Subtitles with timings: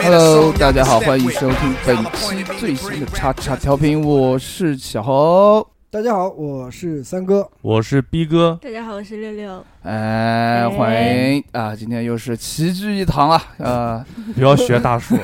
[0.00, 5.66] Hello，大家好，欢迎收听本期最新的叉叉调频，我是小侯。
[5.90, 7.50] 大家好，我是三哥。
[7.62, 9.64] 我是逼哥，大家好，我是六六。
[9.82, 11.74] 哎，欢迎啊！
[11.74, 13.42] 今天又是齐聚一堂啊！
[13.58, 14.06] 啊，
[14.36, 15.16] 不要学大树。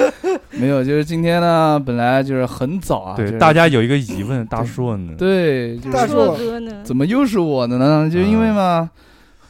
[0.52, 3.16] 没有，就是今天呢，本来就是很早啊。
[3.16, 5.14] 就是对，大家有一个疑问，大硕呢？
[5.16, 6.82] 对，就是大硕硕哥呢？
[6.84, 8.10] 怎么又是我的呢？
[8.12, 8.90] 就因为嘛，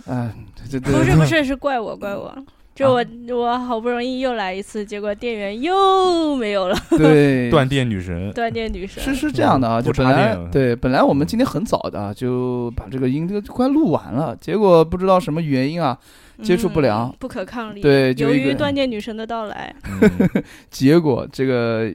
[0.06, 0.30] 哎，
[0.70, 2.32] 这这不是不是，是怪我怪我。
[2.80, 3.04] 就我
[3.36, 9.02] 我好不容易又来一次，结果电源又没有了，对 断电女神，断电女神。
[9.02, 15.96] 是是这样的啊，就本来插电对本来我们今天很早的啊就把这个音都快录完了，结果不知道什么原因啊，
[16.42, 17.80] 接触不良嗯不可抗力。
[17.82, 21.92] 对由于断电女神的到来，嗯 结果这个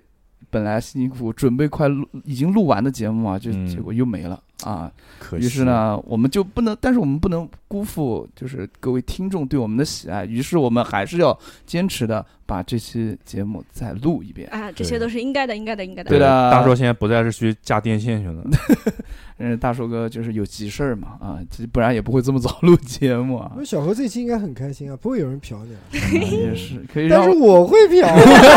[0.51, 4.91] 本来辛辛苦苦准备快录已经录完的节目啊，就嗯结果又没了啊。
[5.19, 5.37] 可。
[5.37, 14.47] 于是，呢，我们就不能，但是我们不能辜负就是各位听众对我们的喜爱，于是我们还是要坚持的把这期节目再录一遍。
[14.49, 16.09] 啊，这些都是应该的，应该的，应该的。
[16.09, 18.43] 对的大硕现在不再，是去架电线去了。
[19.37, 23.59] 嗯，大叔哥就是有急事儿嘛啊，其不然也不会这么早录节目啊因。
[23.59, 25.57] 为小何这期应该很开心啊，不会有人瞟
[25.91, 28.07] 你也是可以但是让我会瞟，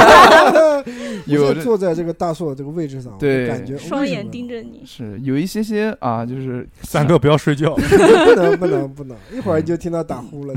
[1.26, 4.82] 有坐在这个大硕这个位置上，对感觉双眼盯着你。
[4.86, 7.74] 是有一些些啊，就是三哥不要睡觉。
[7.74, 10.54] 不能不能不能，一会儿就听到打呼了。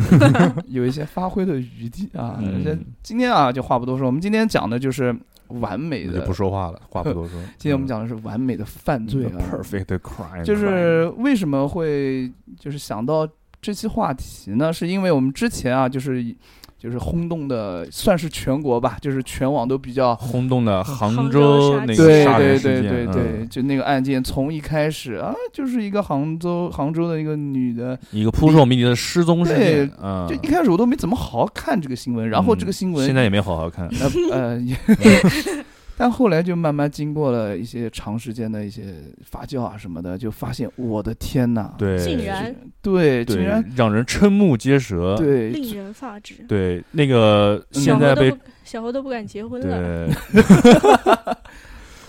[0.67, 2.37] 有一些发挥的余地啊。
[2.39, 5.15] 嗯这今天啊，就话不多说，我们今天讲的就是
[5.47, 6.33] 完美的就不。
[6.33, 7.39] 说话了，话不多说。
[7.59, 13.27] 今天我们讲的是完美的犯罪啊，perfect crime，就是为什么会就是想到
[13.61, 14.73] 这期话题呢？
[14.73, 16.35] 是因为我们之前啊，就是
[16.81, 20.15] 就是轰动的，算是全国吧，就是全网都比较。
[20.15, 22.91] 轰动的杭杭州那个对杀对对人事件。
[22.91, 29.91] 对对，嗯就那个案件从一开始啊，就是一个杭州杭州的一个女的，一个扑朔迷离的失踪事对件。
[30.01, 33.87] 嗯，就一开始我都没怎么好好看这个新闻，然后这个新闻现在也没好好看。
[33.87, 34.75] 呃呃，也
[36.01, 38.85] 但后来就慢慢经过了一些长时间的一些
[39.23, 45.15] 发酵啊什么的，就发现我的天呐，对，竟然对，竟然，让人瞠目结舌。
[45.15, 46.43] 对令人发指。
[46.47, 50.07] 对，那个嗯现在被小猴都不敢结婚了。
[50.33, 51.35] 对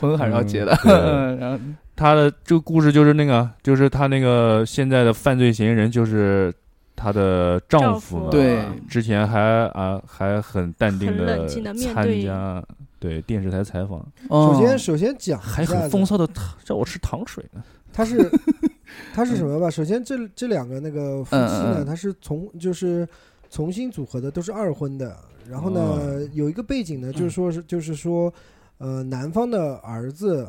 [0.00, 1.59] 婚还是要结的，嗯 然后
[1.94, 6.50] 他的这个故事就是那个，就是他那个现在的犯罪嫌疑人就是
[6.97, 9.41] 她的丈丈夫对之前还
[9.74, 12.62] 啊还很淡定很的冷静地面参对加
[13.02, 13.98] 对电视台采访，
[14.28, 16.28] 哦首先首先讲还一下子很风骚的
[16.64, 17.60] 让我吃糖水呢。
[17.92, 18.30] 他是
[19.12, 19.68] 他是什么吧？
[19.68, 23.06] 首先这这两个那个夫妻呢，他是从就是
[23.50, 25.18] 重新组合的，都是二婚的。
[25.50, 28.32] 然后呢，哦有一个背景呢，就是说是就是说，
[28.78, 30.48] 呃，男方的儿子，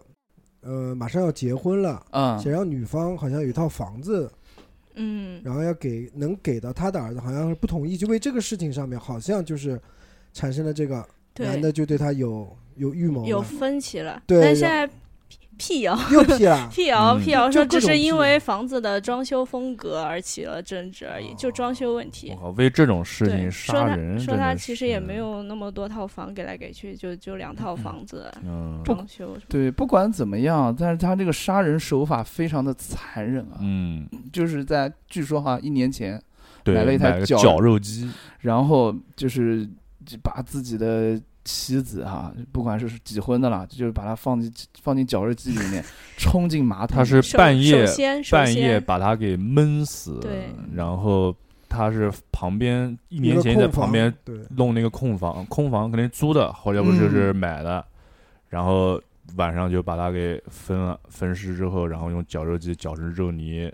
[0.62, 4.32] 呃，马上要结婚了，嗯想让女方好像有一套房子，
[4.94, 9.82] 嗯，然后要给能给到他的儿子，好像是不同意，就为这个事情上面，好像就是
[10.32, 11.04] 产生了这个
[11.38, 14.22] 男对，的就对他有有预谋有，分歧了。
[14.28, 14.90] 对但现在
[15.56, 16.68] 辟谣，又辟了。
[16.74, 22.42] 辟谣，嗯辟谣说就是因为房子的装修风格而起了争执而已，就装修问题我。
[22.42, 25.16] 靠，为这种事对，情说他杀人，说真的他其实也没。
[25.16, 29.46] 有那么多套房给来给去，就就两套房子嗯装修什么。
[29.48, 36.20] 对，不管怎么样，但是他这个杀人手法非常的残忍啊，嗯，就是在据说哈一年前，
[36.64, 39.72] 对，买了一台绞肉机，然后就是就
[40.22, 45.84] 把自己的妻子哈，不管是几婚的啦，就是把它放进放进绞肉机里面，
[46.18, 47.86] 冲进马桶，他是半夜
[48.32, 51.36] 半夜把他给闷死，对然后
[51.68, 54.14] 他是旁边一年前在旁边，
[54.56, 57.84] 弄那个空房，空房肯定租的，后来不就是买的，
[58.48, 59.02] 然后
[59.36, 63.72] 晚上就把它给分了，分尸之后，然后用绞肉机绞成肉泥，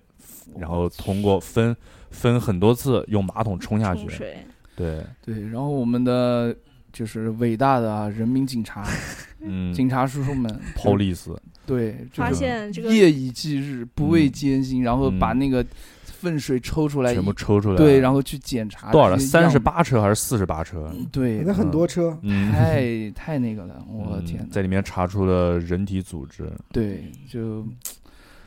[0.57, 1.75] 然后通过分
[2.09, 4.37] 分很多次，用马桶冲下去，冲水，
[4.79, 5.03] 对，
[5.35, 6.55] 对，然后我们的
[6.93, 8.83] 就是伟大的啊人民警察，
[9.43, 14.31] 嗯，警察叔叔们抛利斯，对，就发现这个夜以继日，不畏嗯。
[14.31, 15.65] 艰辛，然后把嗯那个
[16.05, 19.17] 粪水抽出来，全部抽出来，对，然后去检查多少了？
[19.19, 20.89] 三十八车还是四十八车？
[21.11, 27.65] 对，那很多车，嗯，太太那个了，我天，在里面查出了人体组织，对，就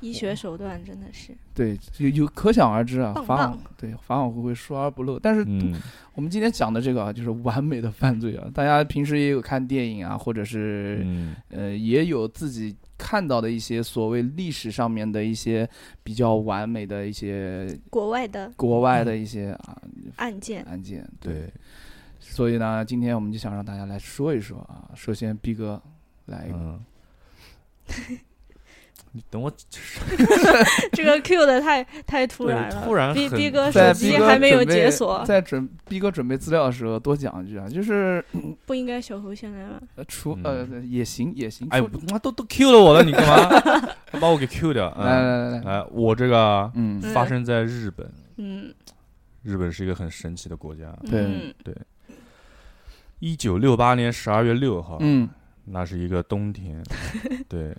[0.03, 5.19] 医学手段真的是对，有有可想而知啊，棒法网对法网恢恢，疏而不漏。
[5.19, 5.81] 但是嗯，
[6.15, 15.69] 我们今天讲的这个啊，就是完美的犯罪啊，大家平时也有看电影啊，或者是嗯呃，也有自己看到的一些所谓历史上面的一些
[16.03, 19.81] 比较完美的一些国外的国外的一些啊
[20.17, 21.09] 案件，案件。
[21.21, 21.53] 对，
[22.19, 24.91] 所以呢，今天我们就想让大家来说一说啊。
[24.95, 25.81] 首先，逼哥
[26.27, 26.81] 来一个，嗯，
[29.15, 29.53] 你等我，
[30.93, 38.25] 这个 Q 的太太突然了，突然很逼逼哥手机还没有解锁，在准逼哥准备资料的时候多讲一句啊，就是
[38.67, 39.81] 不应该小猴先来吗？
[39.97, 44.89] 呃出呃也行也行，哎，出妈都都 Q 了我了，你干嘛 把我给 Q 掉？
[44.91, 48.73] 来嗯来来来，来，我这个嗯发生在日本，嗯，
[49.43, 50.91] 日本是一个很神奇的国家。
[51.11, 51.75] 对对
[53.19, 55.29] 一九六八年十二月六号，嗯
[55.67, 56.83] 那是一个冬天，
[57.49, 57.73] 对，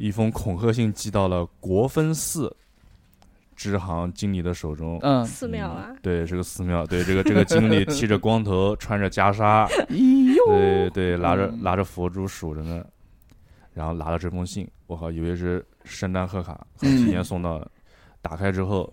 [0.00, 2.50] 一封恐吓信寄到了国分寺
[3.54, 4.98] 支行经理的手中。
[5.02, 5.88] 嗯，寺庙啊。
[5.90, 6.86] 嗯，对，是个寺庙。
[6.86, 11.62] 对，这个这个经理剃着光头，穿着袈裟，咦哟，对对，拿着嗯。
[11.62, 12.82] 拿着佛珠数着呢，
[13.74, 17.70] 然后拿了这封信，我靠，以为是圣诞贺卡，嗯提前送到了，
[18.22, 18.90] 打开之后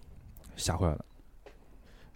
[0.57, 1.05] 吓坏了，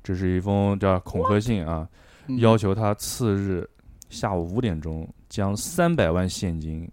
[0.03, 1.87] 这是一封叫恐吓信啊，
[2.27, 2.37] 嗯。
[2.39, 3.65] 要求他次日
[4.09, 6.85] 下午五点钟将三百万现金，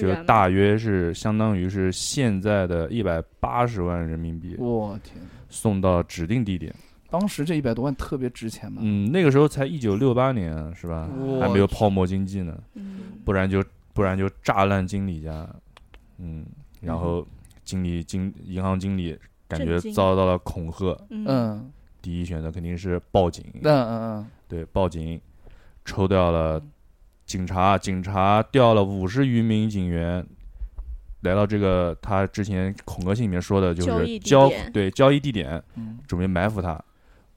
[0.00, 5.16] 就大约是相当于是现在的一百八十万人民币，我天，
[5.48, 6.74] 送到指定地点。
[7.10, 11.08] 当时这一百多万特别值钱嘛，嗯，那个时候才一九六八年啊，是吧？
[11.40, 12.58] 还没有泡沫经济呢。
[12.74, 13.64] 嗯不然就
[13.94, 15.48] 不然就炸烂经理家，
[16.18, 16.44] 嗯，
[16.80, 17.26] 然后
[17.64, 21.72] 经理经银行经理感觉遭到了恐吓，嗯嗯
[22.02, 25.20] 第一选择肯定是报警，嗯嗯嗯对，报警，
[25.84, 26.62] 抽掉了
[27.28, 30.26] 警察，警察调了五十余名警员。
[31.22, 36.80] 来到这个他之前恐吓信里面说的，就是交对交易地点，嗯，准备埋伏他。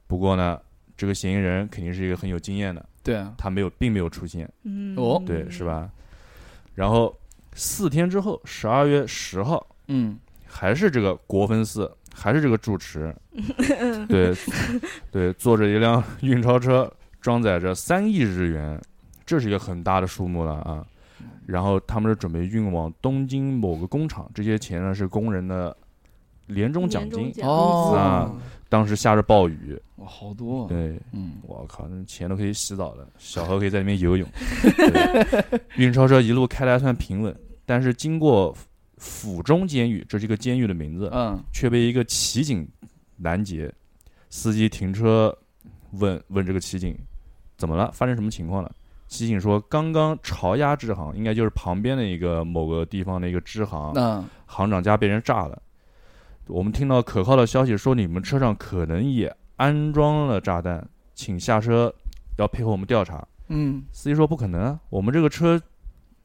[0.05, 0.59] 不过呢，
[0.95, 4.47] 这个嫌疑人肯定是一个很有经验的，对啊，他没有，并没有出现。
[4.63, 5.63] 嗯哦对，是？
[5.65, 5.89] 吧？
[6.75, 7.19] 然后
[7.53, 13.13] 四天之后，十二月十号，嗯还是这个国分寺，还是这个住持，
[14.07, 14.31] 对
[15.09, 16.89] 对，坐着一辆运钞车，
[17.19, 18.79] 装载着三亿日元，
[19.31, 20.86] 这是一个很大的数目了啊。
[21.45, 25.75] 然后他们是准备运往东京某个工厂，这些钱呢是工人的
[26.48, 27.31] 年终奖金。
[27.42, 28.36] 哦啊
[28.68, 34.28] 当时下着暴雨，哇，好多啊，对，嗯我靠，那钱都可以洗澡了，小何可以在里面游泳。
[34.78, 37.36] 对运钞车一路开的还算平稳，
[37.66, 38.56] 但是经过
[38.95, 42.68] 府中监狱，这是一个监狱的名字，嗯却被一个骑警
[43.18, 43.72] 拦截。
[44.30, 45.38] 司机停车
[45.92, 46.98] 问问这个骑警
[47.57, 48.72] 怎么了，发生什么情况了？
[49.12, 55.62] 骑警说，刚刚朝鸭支行，应该就是旁边的一个某个地方的一个支行，那行长家被人炸了。
[56.48, 61.94] 我们听到可靠的消息说，你们车上可能也安装了炸弹，请下车，
[62.38, 63.22] 要配合我们调查。
[63.50, 65.62] 嗯司机说不可能啊，我们这个车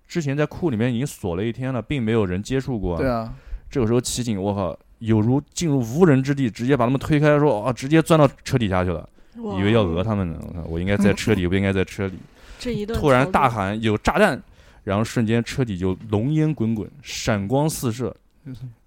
[0.06, 2.96] 之前在库里面已经锁了一天了，并没有人接触过。
[2.98, 3.34] 对啊，
[3.68, 10.38] 这个时候骑警，我靠，有如进入无人之地，直接把他们推开，说啊，直接钻到车底下去了，哇以为要讹他们呢。
[10.68, 12.14] 我应该在车里，不应该在车里。
[12.58, 14.42] 这一顿突然大喊有炸弹，
[14.84, 18.14] 然后瞬间车底就浓烟滚滚，闪光四射，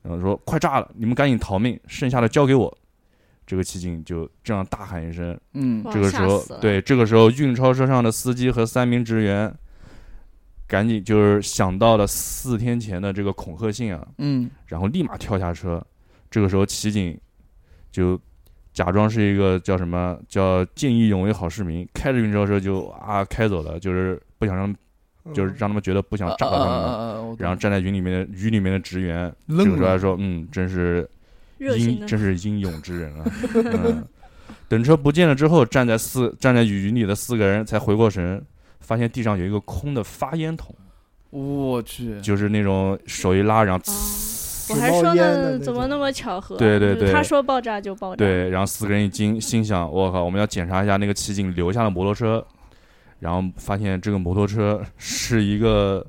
[0.02, 2.78] 然后说快炸了，你们赶紧逃命，剩下的交给我。
[3.46, 5.84] 这个骑警就这样大喊一声，嗯。
[5.92, 9.52] 这个时候对，这个时候运钞车上的司机和三名职员，
[10.68, 14.50] 赶紧就是想到了四天前的这个恐吓信啊，嗯。
[14.68, 15.84] 然后立马跳下车。
[16.30, 17.20] 这个时候骑警
[17.92, 18.20] 就
[18.74, 24.74] 假装是一个叫什么叫见义勇为好市民，开着运钞车就啊开走了，就是不想让
[25.34, 29.78] 就是让他们觉得不想炸到他们然后站在云里面的雨里面的职员，这愣了。
[29.78, 31.08] 个时候说：“嗯，真是
[31.60, 33.32] 英真是英勇之人啊！
[33.54, 34.08] 嗯，
[34.68, 38.42] 等车不见了之后，站在四站在雨云里的四个人才回过神，
[38.80, 40.74] 发现地上有一个空的发烟筒，
[41.32, 44.29] 我去，就是那种手一拉，然后啊呲，
[44.70, 46.58] 我还说呢，怎么那么巧合？
[46.58, 48.18] 对对对他说爆炸就爆炸。
[48.18, 52.46] 对，然后四个人一惊，心想：我靠，我们要检查一下那个骑警留下的摩托车，
[53.20, 56.06] 然后发现这个摩托车是一个，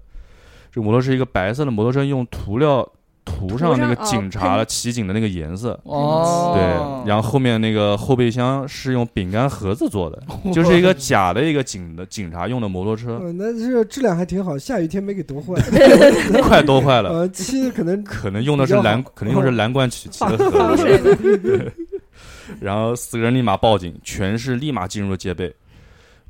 [0.70, 2.86] 这个摩托是一个白色的摩托车，用涂料
[3.30, 5.78] 涂上那个警察的骑警的那个颜色。
[5.84, 10.22] 哦，对，然后后面那个后备箱是用饼干盒子做的，
[10.52, 15.54] 就是一个假的一个警的警察用的摩托车，呃，那这个质量还挺好，下雨天没给夺坏。
[16.42, 21.72] 快都坏了， 呃，漆可能可能用的是蓝，可能用的是蓝罐曲奇的盒子。
[22.60, 25.54] 然后四个人立马报警，全市立马进入了戒备。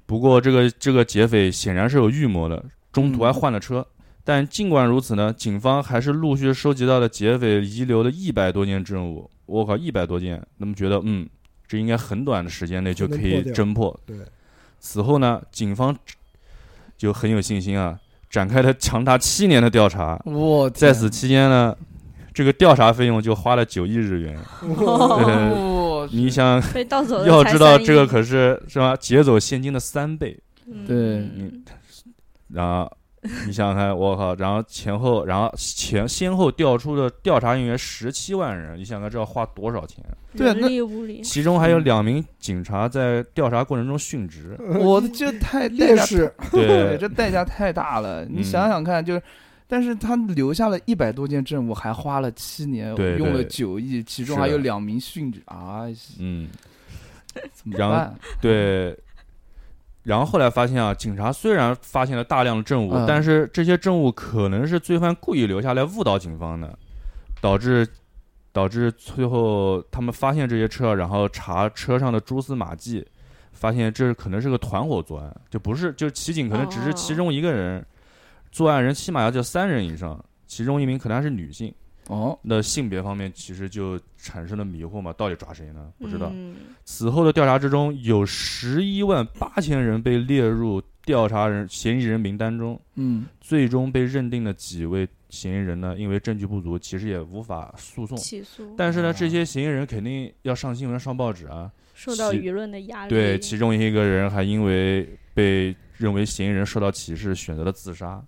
[0.07, 3.87] 不过这个这个劫匪显然是有预谋的，中途还换了车。
[4.25, 9.29] 但尽管如此呢，警方还是陆续收集到了劫匪遗留的一百多件证物。
[9.47, 10.41] 我靠，一百多件！
[10.59, 11.29] 那么觉得，嗯，
[11.67, 13.99] 这应该很短的时间内就可以侦破。
[14.07, 14.17] 对，
[14.79, 15.97] 此后呢，警方
[16.97, 17.99] 就很有信心啊，
[18.29, 20.21] 展开了长达七年的调查。
[20.25, 21.77] 我在此期间呢，
[22.33, 24.39] 这个调查费用就花了九亿日元。
[24.61, 26.62] 对你想，
[27.27, 28.95] 要知道这个可是是吧？
[28.95, 30.39] 劫走现金的三倍。
[30.67, 31.65] 嗯对嗯
[32.53, 32.91] 然后
[33.23, 40.03] 你想想看，我靠，然后前后，然后前先后调出的调查人员十七万人，你想想看这要花多少钱？
[40.33, 44.57] 人对啊那力物力，其中还有两名警察在调查过程中殉职。
[44.79, 48.25] 我的这太代价烈士， 对，这代价太大了。
[48.25, 49.23] 你嗯想想看，就是，
[49.69, 55.83] 但是他留下了一百多件证物，还花了七年，对用了对九亿，其中还有两名殉职啊，
[56.19, 56.49] 嗯，
[57.53, 58.15] 怎么然后办？
[58.41, 58.97] 对。
[60.11, 66.76] 然后后来发现啊，警察虽然发现了大量的证物，嗯但是这些证物可能是罪犯故意留下来误导警方的，
[67.40, 67.87] 导致
[68.50, 73.07] 导致最后他们发现这些车，然后查车上的蛛丝马迹，
[73.52, 77.87] 发现这可能是个团伙作案，就不是就骑警可能只是其中一个人，
[78.50, 81.73] 作案人起码要叫三人以上，其中一名可能还是女性。
[82.11, 85.93] 哦，那性别方面其实就产生了迷惑嘛，到底抓谁呢？
[85.99, 86.29] 不知道。
[86.35, 98.19] 嗯此后的调查之中，有十一万八千人被列入调查人嫌疑人名单中，嗯，最终被认定的几位嫌疑人呢，因为证据不足，其实也无法诉讼。
[98.19, 101.71] 起诉，但是呢，这些嫌疑人肯定要上新闻、上报纸啊。
[101.95, 108.21] 受到舆论的压力，对，其中一个人还因为被认为嫌疑人受到歧视，选择了自杀。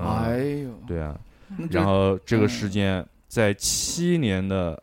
[0.00, 1.20] 哎呦，对啊，
[1.70, 2.48] 然后这个嗯。
[2.48, 4.80] 事件在七年的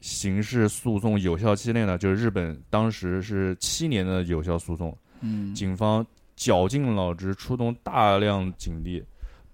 [0.00, 6.04] 刑事诉讼有效期内呢，就是日本当时是七年的有效诉讼，嗯，警方
[6.36, 9.02] 绞尽脑汁，出动大量警力，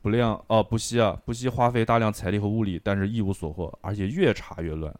[0.02, 4.92] 不量哦不惜啊不惜花费大量财力和物力，但是一无所获，而且越查越乱，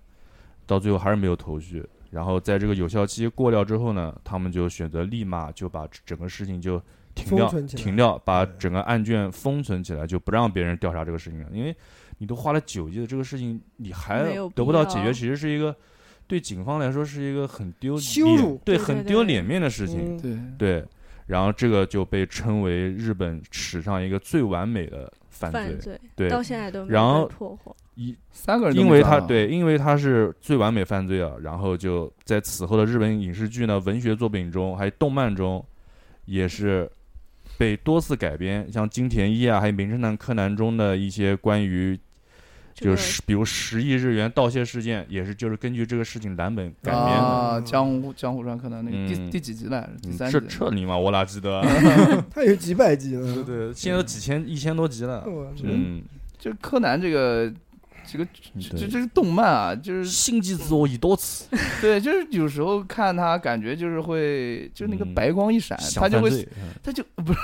[0.67, 1.85] 到最后还是没有头绪。
[2.11, 6.81] 然后在这个有效期过掉之后呢，他们就选择立马就把整个事情就
[7.25, 11.49] 停掉停掉，把整个案卷封存起来，就不让别人调查这个事情了。
[11.53, 11.75] 因为
[12.19, 15.75] 你都花了九亿的这个事情，你还没有必得不到解决，其实是一个
[16.27, 18.61] 对警方来说是一个很丢羞脸辱。
[18.65, 20.17] 对，很丢脸面的事情。
[20.23, 20.57] 嗯。
[20.59, 20.85] 对，对，
[21.27, 25.99] 然后这个就被称为日本史上一个最完美的犯罪。
[26.15, 35.65] 对，到现在都没然后有破获，一三个人因为他对，因为他是最完美犯罪啊，然后就在此后的日本影视剧呢、文学作品中，还有动漫中，
[36.27, 36.91] 也是
[37.61, 41.99] 被多次改编，像金田一啊，还有名侦探柯南中的一些关于。
[42.73, 47.11] 就是比如十亿日元盗窃事件，也是就是根据这个事情蓝本改编的。
[47.13, 49.91] 啊，江湖江湖传柯南那个第嗯第几集来着？
[50.01, 50.41] 第三集。
[50.49, 51.69] 这你妈我哪记得啊？
[52.33, 53.35] 他有几百集了。
[53.35, 55.23] 对对，现在都几千一千多集了。
[55.63, 56.03] 嗯，
[56.39, 57.53] 就柯南这个
[58.11, 58.27] 这个
[58.59, 61.47] 这这这个动漫啊，就是心机自我已多次，
[61.81, 66.49] 对，就是有时候看他感觉就是会，就是那个嗯白光一闪，他就会。
[66.83, 67.39] 他就不是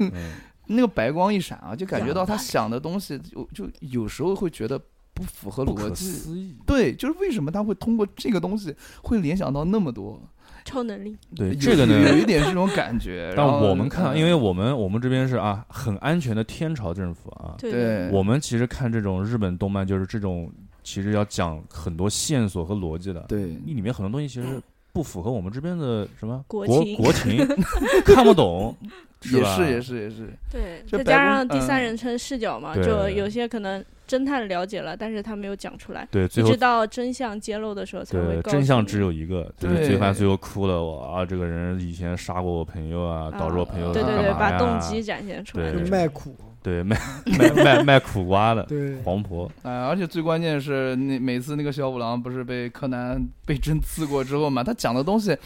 [0.00, 0.32] 嗯。
[0.72, 4.80] 那个白光一闪啊，就感觉到他想想的东西就就有时候会觉得
[5.20, 6.54] 不符合逻辑。
[6.66, 10.20] 对，就是为什么他会通过这个东西会联想到那么多？
[10.64, 13.32] 超能力，对这个呢，有一点这种感觉。
[13.36, 17.54] 但我们看，嗯因为我们我们这边是啊，很安全的天朝政府啊。
[17.58, 20.50] 对对我们其实看这种日本动漫，就是这种
[20.82, 23.20] 其实要讲很多线索和逻辑的。
[23.28, 24.60] 对你里面很多东西其实
[24.92, 27.38] 不符合我们这边的什么国国情，
[28.04, 28.76] 看不懂。
[28.80, 28.88] 吧
[29.32, 38.60] 也是也是也是，对，再加上第三嗯人称视角嘛，对就有些可能侦探了解了，但是他没有讲出来，对，最后一直到真相揭露的时候才会对告诉你。
[38.60, 45.72] 真相只有一个，就是对罪犯最后哭了，我啊，这个人以前杀过我朋友啊，导致我朋友对对对，把动机展现出来。
[45.88, 46.96] 卖苦，对卖
[47.38, 55.38] 卖卖卖苦瓜的对，黄婆，哎，而且最关键是那每次那个小五郎不是被柯南被针刺过之后嘛，他讲的东西嗯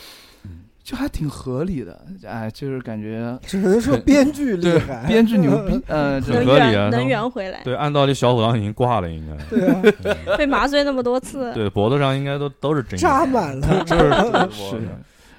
[0.84, 1.98] 就还挺合理的，
[2.28, 14.10] 哎，就是感觉只能说编剧厉对害，编剧牛逼， 呃，真的能很合理能圆回来，对，按道理小虎狼已经挂了，应该，对 被麻醉那么多次，对，脖子上应该都都是针扎满了，就是
[14.54, 14.76] 是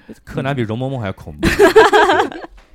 [0.08, 1.46] 我柯南比容嬷嬷还恐怖，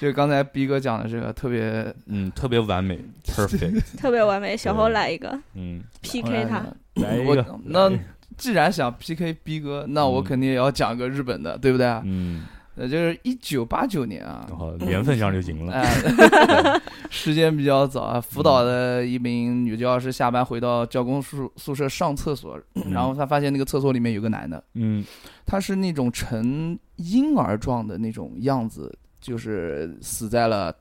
[0.00, 4.56] 就刚才逼哥讲的这个特别嗯，特别完美，perfect，特别完美。
[4.56, 7.90] 小侯来一个嗯，PK 他，来一个，那
[8.36, 11.86] 既然想 PK 逼哥，那我嗯肯定也要讲个日本的，对不对？
[12.04, 12.42] 嗯，
[12.74, 14.46] 那，就是一九八九年啊。
[14.48, 18.20] 然，后年份上就赢了，哎， 时间比较早啊。
[18.20, 22.58] 福岛的一名女教师下班回到教工宿宿舍上厕所，
[22.90, 25.04] 然后她发现那个厕所里面有个男的，嗯。
[25.44, 30.74] 他是那种呈婴儿状的那种样子，就是死在了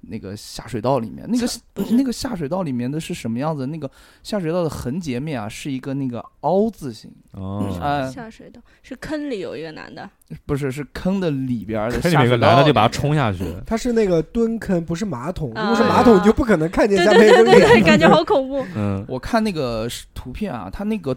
[0.00, 1.26] 那个下水道里面。
[1.28, 1.46] 那个
[1.96, 3.66] 那个下水道里面的是什么样子？
[3.66, 3.90] 那个
[4.22, 10.08] 下水道的横截面啊，是一个那个凹字形，哦，哎，下水道是坑里有一个男的，
[10.46, 15.50] 不是是坑的里边儿的坑里下水道面有个男的就把他冲下去，他是那个蹲坑，不是马桶。
[15.50, 17.84] 如啊果是马桶，就不可能看见下面有个对对对对，脸。
[17.84, 18.64] 感觉好恐怖。
[18.76, 21.16] 嗯我看那个图片啊，他那个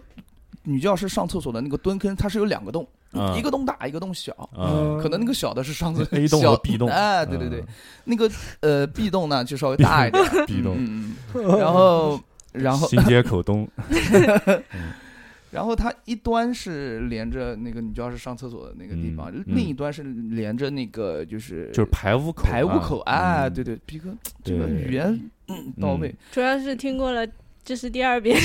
[0.64, 3.36] 女教师上厕所的那个蹲坑，它是有两个洞，嗯。
[3.36, 4.32] 一个洞大，一个洞小。
[4.56, 4.98] 嗯。
[5.02, 6.88] 可能那个小的是上次 A 洞和小 B 洞。
[6.88, 7.60] 哎，对对对。
[7.60, 7.66] 嗯，
[8.04, 12.20] 那个呃 B 洞呢就稍微大一点，B 洞嗯，嗯然后
[12.52, 13.66] 然后新街口东，
[15.50, 24.08] 然后它一端是连着那个女教室上厕所的那个地方，嗯另一端是连着那个就是就是排污口啊，排污口，哎，嗯对对，逼哥
[24.42, 25.08] 这个语言
[25.48, 25.72] 嗯。
[25.80, 27.26] 到位，主要是听过了，
[27.64, 28.38] 这是第二遍。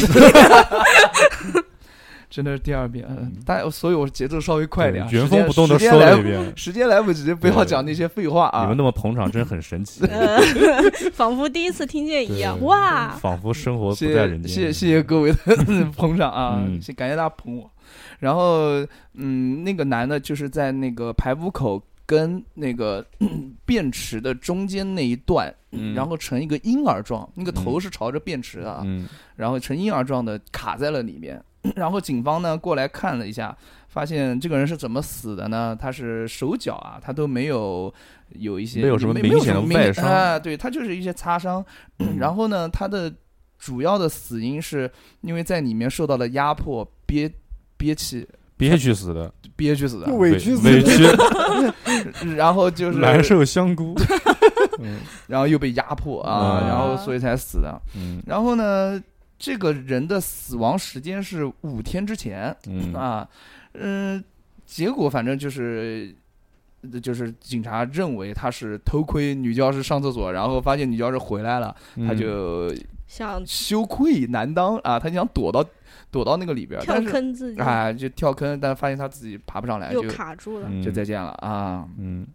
[2.30, 6.58] 真的是第二遍，嗯但所以我节奏稍微快一点啊，原时间封不动的说了一遍。
[6.58, 8.76] 时间来不及，不要讲那些废话啊你们。
[8.78, 10.38] 那么捧场，真很神奇，呃，
[11.14, 12.60] 仿佛第一次听见一样。
[12.64, 14.52] 哇，仿佛生活不谢谢在人间。
[14.52, 15.38] 谢谢谢谢各位的
[15.96, 16.62] 捧场啊，
[16.98, 17.72] 感谢大家捧我。
[18.20, 23.06] 然后，嗯，那个男的就是在那个排污口跟那个
[23.66, 29.08] 便池的中间那一段，嗯然后成一个婴儿状，那个头是朝着便池的啊，嗯
[29.38, 31.42] 然后成婴儿状的卡在了里面。
[31.76, 33.56] 然后警方呢过来看了一下，
[33.88, 35.76] 发现这个人是怎么死的呢？
[35.80, 37.94] 他是手脚啊，他都没有
[38.34, 41.64] 有一些没有什么明显的外伤啊，对他就是一些擦伤。
[42.18, 43.14] 然后呢，他的
[43.58, 44.90] 主要的死因是
[45.22, 47.32] 因为在里面受到了压迫，憋
[47.76, 53.96] 憋气憋屈死的，憋屈死的，委屈死委屈，然后就 是难，受香菇。
[55.28, 57.82] 然后又被压迫啊，嗯然后所以才死的。
[57.96, 59.02] 嗯然后呢，
[59.38, 62.56] 这个人的死亡时间是五天之前。
[62.68, 63.28] 嗯啊，
[63.74, 64.24] 嗯、
[64.66, 66.14] 结果反正就是。
[66.14, 72.74] 呃就是警察认为他是偷窥女教师上厕所，然后发现女教师回来了，他嗯就
[73.08, 75.66] 想羞愧难当啊，他就想躲到
[76.12, 80.68] 躲到那个里边儿，跳但是坑自己，啊就跳坑，但发现他自己爬不上来，就卡住了。
[80.70, 81.86] 嗯就再见了啊。
[81.98, 82.26] 嗯，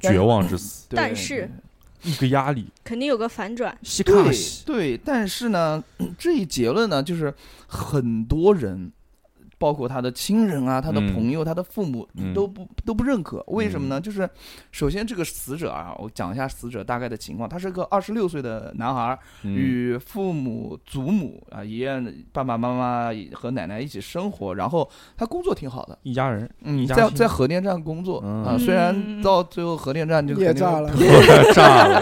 [0.00, 1.50] 绝望之死，对但是
[2.02, 5.82] 一个压力，肯定有个反转，西对卡西，对，但是呢，
[6.18, 7.32] 这一结论呢，就是
[7.66, 8.92] 很多人，
[9.58, 13.42] 包括他的亲人啊、他的嗯朋友、他的父母嗯都不都不认可。
[13.48, 14.00] 为什么呢？
[14.00, 14.28] 就是
[14.70, 17.48] 首先这个死者啊，我讲一下死者大概的情况。
[17.48, 22.00] 他是个二十六岁的男孩，嗯与父母、祖母啊、爷爷、
[22.32, 25.98] 爸爸妈妈和奶奶一起生活，然后他工作挺好的。
[26.04, 30.92] 一家人，嗯，在在核电站工作嗯啊，虽然嗯到最后核电站就也 炸了，
[31.52, 32.00] 炸了，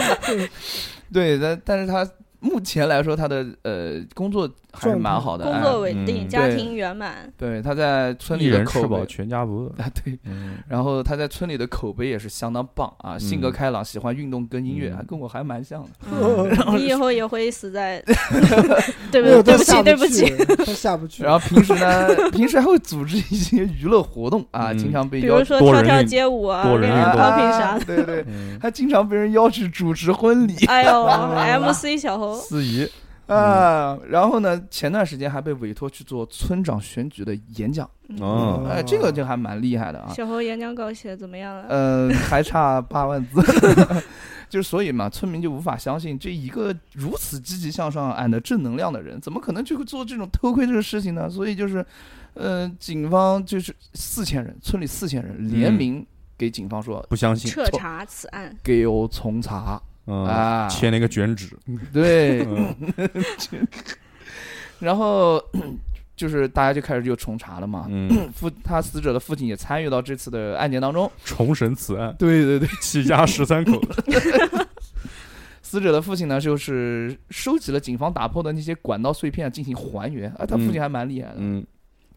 [1.13, 2.07] 对，但但是他
[2.41, 7.33] 目前来说，他的呃工作还是蛮好的，工哎作稳定，嗯家庭圆满。
[7.37, 9.69] 对， 他在村里的人吃饱口碑全家不饿。
[9.83, 15.89] 啊，对，嗯然后他在村里的口碑也是相当棒啊，性格嗯开朗，喜欢运动跟音乐，嗯还跟我还蛮像的。
[16.11, 18.03] 嗯， 你以后也会死在，
[19.11, 19.43] 对不对？
[19.43, 20.65] 对不起，对不起。
[20.65, 21.23] 他下不去。
[21.23, 27.85] 然后平时呢， 平时还会组织一些娱乐活动啊，嗯经常被比如说跳跳街舞啊，多人练运动 popping 啥的。
[27.85, 31.05] 对对，嗯，还经常被人邀去主持婚礼哎呦
[31.61, 32.89] ，MC 小猴，司仪，
[33.27, 33.99] 啊。
[34.09, 37.89] 然后呢，前段时间还被委托去做村长选举的演讲，
[38.21, 40.13] 哦，哎，这个就还蛮厉害的啊。
[40.15, 41.67] 小侯演讲稿写的怎么样了？
[41.69, 43.43] 嗯， 还差八万字，
[44.49, 51.29] 就是所以嘛，村民就无法相信这一个如此积极向上、俺的正能量的人，怎么可能就会做这种偷窥这个事情呢？
[51.29, 51.85] 所以就是，
[52.35, 56.07] 呃，警方就是四千人，村里四千人联名
[56.39, 58.57] 给警方说，不相信，彻查此案。
[58.63, 61.57] 给我从查嗯，啊，签了一个卷纸，
[61.93, 62.75] 对，嗯
[64.79, 65.43] 然后
[66.15, 67.87] 就是大家就开始就重查了嘛。
[67.89, 71.11] 嗯，父他死者的父亲也参与到这次的案件当中。
[71.25, 73.81] 重审此案，对对对，起家十三口，
[75.63, 81.37] 死者的父亲呢，就是收集了警方打破的那些管道碎片进行还原，啊，他父亲还蛮厉害的。
[81.39, 81.67] 嗯，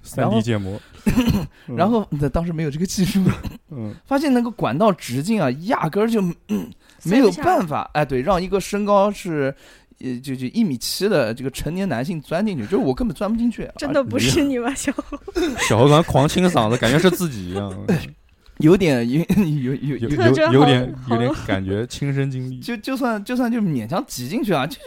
[0.01, 0.79] 三 D 建模，
[1.67, 3.23] 嗯 然后那当时没有这个技术，
[3.71, 6.69] 嗯 发现那个管道直径啊，压根儿就、嗯
[7.03, 9.53] 没有办法，哎，对，让一个身高是。
[10.01, 15.17] 呃，就就一米七的这个成年男性钻进去，就是我根本钻不进去，真的不啊是你吗，小猴？
[15.67, 17.69] 小猴刚狂清嗓子，感觉是自己一样，
[18.59, 24.77] 有点有有有有，有有有点有点感觉亲身经历，就就算就算就勉强挤进去啊，就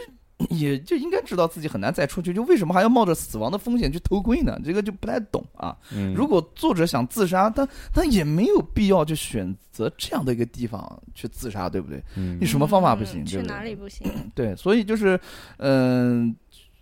[0.49, 4.59] 也就应该知道自己很难再出去，就为什么还要冒着死亡的风险去偷窥呢？
[4.63, 5.75] 这个就不太懂啊。
[5.93, 12.03] 嗯，如果作者想自杀，他他也没有必要就选择这样的一个地方去自杀，对不对？
[12.15, 14.11] 嗯你什么方法不行嗯去对不对哪里不行？
[14.35, 15.19] 对，所以就是，
[15.57, 16.35] 嗯、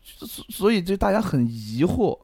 [0.04, 2.18] 所所以就大家很疑惑。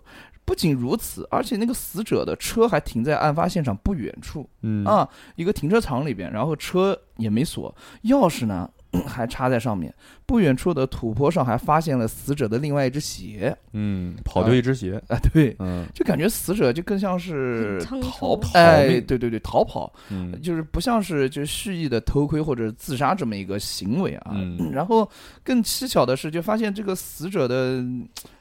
[0.45, 8.69] 不仅如此，而且那个死者的车还停在案发现场不远处嗯啊，一个停车场里边，然后车也没锁，钥匙呢
[9.05, 9.93] 还插在上面。
[10.25, 24.31] 不远处的土坡上还发现了死者的另外一只鞋嗯，跑丢一只鞋，啊，对，嗯就感觉死者就更像是逃跑，逃哎，对对对，逃跑，嗯就是不像是就蓄意的偷窥或者自杀这么一个行为啊。
[24.33, 25.09] 嗯然后
[25.43, 27.81] 更蹊跷的是，就发现这个死者的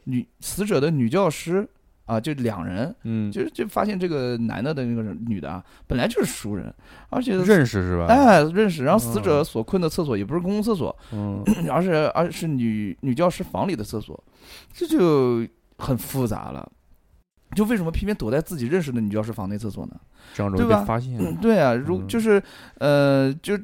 [0.05, 1.67] 女死者的女教师
[2.07, 6.73] 啊，就两人，嗯，就就发现这个男的的那个人女的啊，本来就是熟人，
[7.11, 8.07] 而且认识是吧？
[8.09, 14.19] 哎认识，然后死者嗯所困的厕所也不是公共厕所， 嗯，而是而是女女教师房里的厕所，
[14.73, 15.47] 这就
[15.79, 16.73] 很复杂了。
[17.55, 19.97] 就为什么偏偏躲在自己认识的女教师房内厕所呢？
[20.35, 21.17] 这样容易对吧被发现。
[21.19, 22.43] 嗯，对啊，如嗯就是
[22.79, 23.59] 呃，就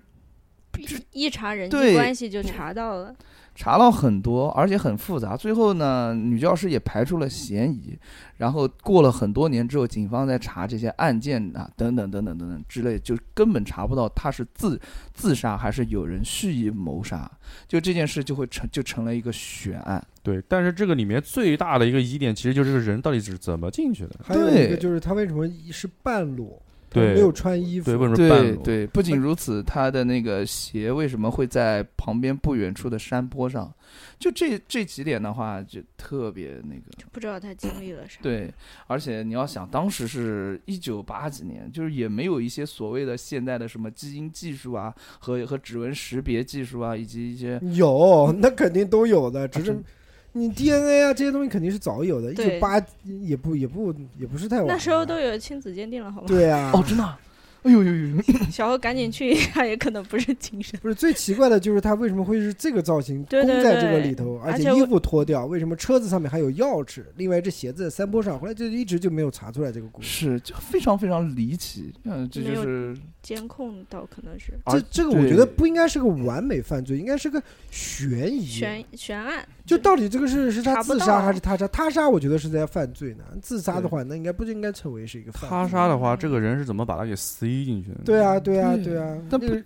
[1.11, 3.15] 一查人对际关系就查到了，
[3.55, 5.37] 查了很多，而且很复杂。
[5.37, 7.99] 最后呢，女教师也排除了嫌疑。
[8.39, 14.81] 然后过了很多年之后，警方在查这些案件啊，等等等等等等之类，就根本查不到他是自
[15.15, 17.31] 自杀还是有人蓄意谋杀。
[17.69, 20.05] 就这件事就会成就成了一个悬案。
[20.23, 24.17] 对，但是这个里面最大的一个疑点，其实就是这个人到底是怎么进去的。
[24.25, 28.63] 还有一个就是他为什么是半裸，他对没有穿衣服，对，为什么半裸？
[28.63, 33.73] 对对，不仅如此，他的那个鞋为什么会在旁边不远处的山坡上？
[34.19, 36.83] 就这这几点的话，就特别那个。
[37.11, 38.21] 不知道他经历了啥。
[38.23, 38.53] 对，
[38.87, 49.85] 而且你要想，当时是一九八几年，就是也没有一些所谓的现代的什么基因技术啊，和和指纹识别技术啊，以及一些有，那肯定都有的，只是真
[50.33, 54.67] 你 DNA 啊这些东西肯定是早有的，一九对八也不也不也不是太晚。
[54.67, 56.27] 那时候都有亲子鉴定了，好吗？
[56.27, 57.19] 对啊，哦，真的啊，
[57.63, 60.79] 哎呦呦呦， 小何赶紧去一下， 也可能不是精神。
[60.83, 67.05] 不是最奇怪的就是他为什么会是这个造型对对供在这个里头，而且衣服脱掉，为什么车子上面还有钥匙？
[67.17, 70.09] 另外这鞋子在山坡上，后来就一直就没有查出来这个故事。
[70.09, 78.45] 是就非常非常离奇，嗯，这就是监控到可能是这这个我觉得不应该是个完美犯罪，应该是个悬疑。
[78.45, 81.69] 悬悬案，就到底这个是是他自杀还是他杀？
[81.69, 85.49] 他杀我觉得是在犯罪呢，自杀的话那应该不应该称为是一个犯罪？
[85.49, 87.15] 他杀的话，这个人是怎么把他给
[87.53, 87.93] 塞进去？
[88.05, 89.65] 对啊，对啊，对对啊，但不那个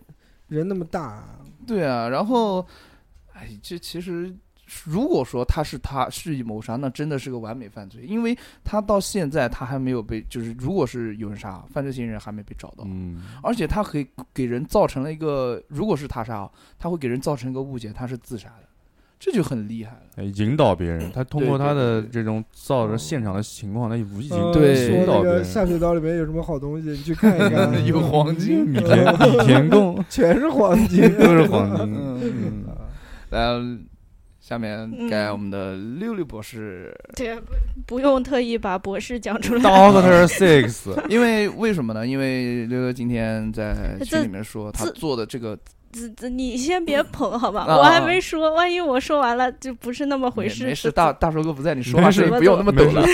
[0.48, 1.24] 人那么大，
[1.66, 2.66] 对啊，然后，
[3.32, 4.34] 哎，这其实
[4.84, 18.65] 如果说他是他蓄意谋杀，那真的是个完美犯罪，因为他到现在他还没有被，就是如果是有人杀，犯罪嫌疑人还没被找到，嗯，而且他可以给人造成了一个，如果是他杀啊，他会给人造成一个误解，他是自杀的，
[19.18, 20.00] 这就很厉害了。
[20.16, 24.74] 哎引导别人，他通过他的这种造着现场的情况，他无意间呃对。
[24.74, 25.44] 说那个引导别人。
[25.44, 30.04] 下水道里面有什么好东西， 你去看一看， 有黄金米田 米田共。
[30.08, 31.94] 全是黄金，都是黄金。
[31.94, 32.64] 嗯嗯，
[33.30, 33.78] 来，
[34.40, 37.36] 下面该我们的六六博士，对，
[37.84, 39.60] 不用特意把博士讲出来。
[39.60, 42.06] Doctor Six，因为为什么呢？
[42.06, 45.58] 因为六六今天在这群里面说他做的这个
[46.30, 47.62] 你先别捧好吗？
[47.62, 50.64] 啊我还没说，万一我说完了就不是那么回事。
[50.64, 53.04] 没没事，大大叔哥不在，你说话没事声音不要那么抖了。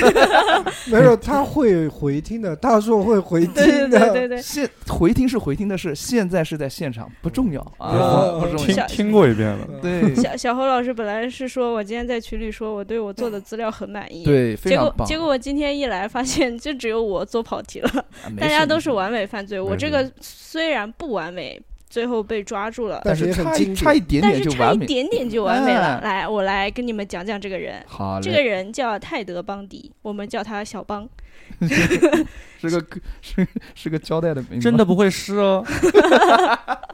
[0.87, 4.12] 没有， 他会回听的，大硕会回听对对对的。
[4.12, 8.87] 对对，现回听是回听的事，现在是在现场，不重要啊，不重要。
[8.87, 9.66] 听过一遍了。
[9.81, 14.97] 对小小侯老师本来是说我今天在群里说我对我做的资料很满意， 对，非结常棒。
[14.97, 18.05] 果结果我今天一来发现就只有我做跑题了，
[18.38, 21.61] 大家都是完美犯罪，我这个虽然不完美，
[21.92, 23.02] 最后被抓住了。
[23.05, 23.55] 但是也差。
[23.55, 24.87] 一差一点但是差一点就完美。
[24.87, 25.96] 点点就完美了。
[25.96, 27.85] 哎来，我来跟你们讲讲这个人。
[27.87, 31.07] 好这个，人叫泰德·邦迪，我们叫他小邦。
[31.61, 32.87] 是个
[33.20, 35.62] 是是个交代的名字，真的不会是哦。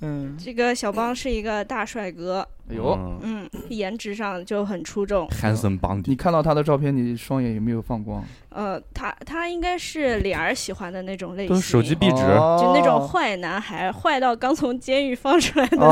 [0.00, 5.26] 嗯，这个小邦是一个大帅哥，哎呦，嗯，颜值上就很出众。
[5.28, 8.22] ，Handsome Bounty，你看到他的照片，你双眼有没有放光？
[8.50, 12.58] 呃，他他应该是脸儿喜欢的那种类型，手机壁纸，哦。
[12.60, 15.84] 就那种坏男孩，坏到刚从监狱放出来的那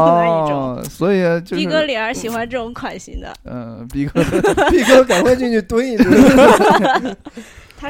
[0.45, 0.77] 一种。
[0.77, 4.23] 哦，所以就是逼哥脸儿喜欢这种款型的，嗯，逼哥，
[4.71, 7.17] 毕哥赶快进去蹲一蹲。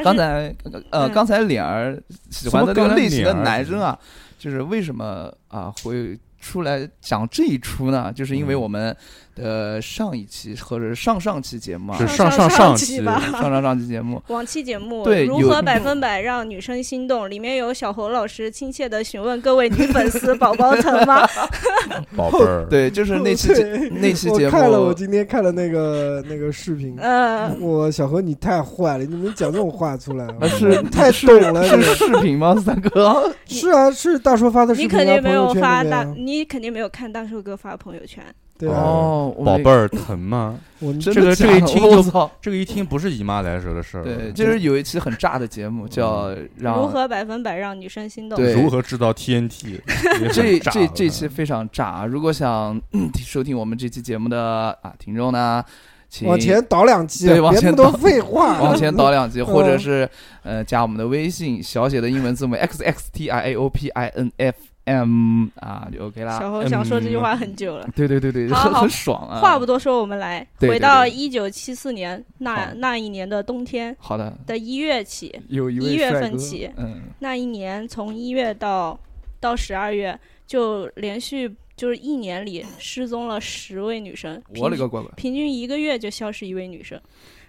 [0.03, 0.53] 刚才
[0.91, 1.11] 呃，嗯。
[1.13, 1.97] 刚才脸儿
[2.29, 3.97] 喜欢的那个类型的男生啊，
[4.37, 8.11] 就是为什么啊会出来讲这一出呢？
[8.13, 8.95] 就是因为嗯我们
[9.35, 17.29] 的上一期或者是上上期节目啊，是上上上期期吧上上上期节目， 往期节目对如何百分百让女生心动？
[17.29, 21.27] 里面有小侯老师亲切的询问各位女粉丝宝宝疼吗？
[22.15, 26.95] 宝贝儿， 对，就是那期节那期节目看了，我，今天看了那个那个视频。
[26.97, 29.03] 呃，我小何，你太坏了！
[29.03, 30.25] 你怎么讲这种话出来？
[30.39, 31.65] 啊是太懂了。
[31.67, 32.55] 是视频吗？
[32.63, 38.23] 三哥，是啊，是大叔发的视你频你，肯定没有发大，你肯定没有看大叔哥发朋友圈。
[38.61, 40.57] 哦，宝贝，儿疼吗？
[40.79, 42.29] 我们这个这个一听就我操！
[42.41, 44.03] 这个一听不是姨妈来时候的事儿。
[44.03, 48.37] 对，就是有一期很炸的节目，叫让如何百分百让女生心动？
[48.37, 49.79] 对如何制造 TNT？
[50.31, 52.05] 这这这期非常炸啊！
[52.05, 55.63] 如果想、 嗯收听我们这期节目的啊听众呢，
[56.09, 60.09] 请往前倒两期，对往前别那么多倒废话， 往前倒两集，或者嗯是
[60.43, 66.39] 呃加我们的微信小写的英文字母 x x t i a o p i n f M 啊，就 OK 啦。
[66.39, 67.89] 小侯想说这句话很久了。
[67.95, 69.39] 对对对对，好好很很爽啊。
[69.39, 78.99] 话不多说，我们来回到对一九七四年那那一年的冬天好的，的一月起，有一月份起嗯，那一年从一月到
[79.39, 85.11] 到十二月，就连续就是一年里失踪了十位女生，我勒个乖乖！
[85.15, 87.01] 平均一个月就消失一位女生，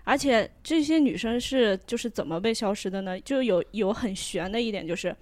[0.05, 3.21] 而且这些女生是就是怎么被消失的呢？
[3.21, 5.15] 就有有很悬的一点就是。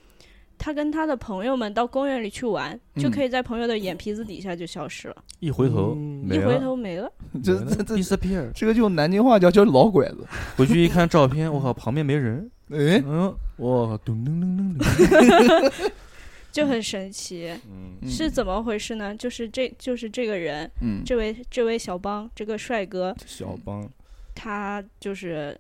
[0.65, 7.13] 她跟他的朋友们到公园里去玩，就嗯可以在朋友的眼皮子底下就消失了，一回头嗯没一回了，头没了。
[7.45, 8.51] 这这这 disappear。
[8.55, 10.27] 这个就南京话叫叫老拐子。
[10.57, 12.51] 回去一看照片，我靠，旁边没人。
[12.71, 15.71] 哎，嗯，我靠，咚咚咚咚咚。
[16.51, 19.15] 就很神奇，嗯嗯是怎么回事呢？
[19.17, 23.87] 就是这就是这个人，嗯，这位这位小邦，这个帅哥，小帮，
[24.35, 25.55] 他就是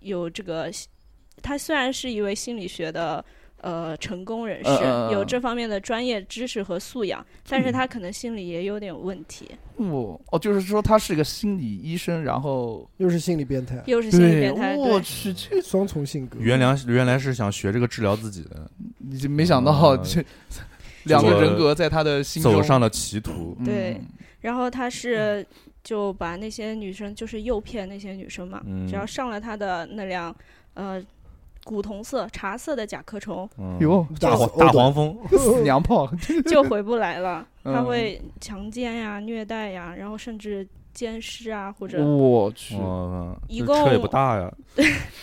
[0.00, 0.70] 有这个，
[1.40, 3.24] 他虽然是一位心理学的
[3.60, 4.70] 呃成功人士，
[5.12, 16.38] 有这方面的专业知识和素养，但是他可能心里也有点问题，哦哦，就是说他是个心理医生，然后又是心理变态，又是心理，变态，我去，这双重性格。
[16.40, 20.24] 原来原来是想学这个治疗自己的，你就没想到嗯这
[21.04, 23.56] 两个人格在他的心中走上了歧途。
[23.60, 24.00] 嗯对
[24.40, 25.46] 然后他是
[25.84, 30.34] 就把那些女生就是诱骗那些女生嘛，嗯只要上了他的那辆
[30.72, 31.02] 呃
[31.64, 36.10] 古铜色茶色的甲壳虫，嗯哟，大黄大黄蜂，死 娘炮，
[36.48, 37.46] 就回不来了。
[37.62, 42.74] 他嗯会强奸呀、虐待呀，然后甚至奸尸啊，或者我去，
[43.46, 44.52] 一共车也不大呀。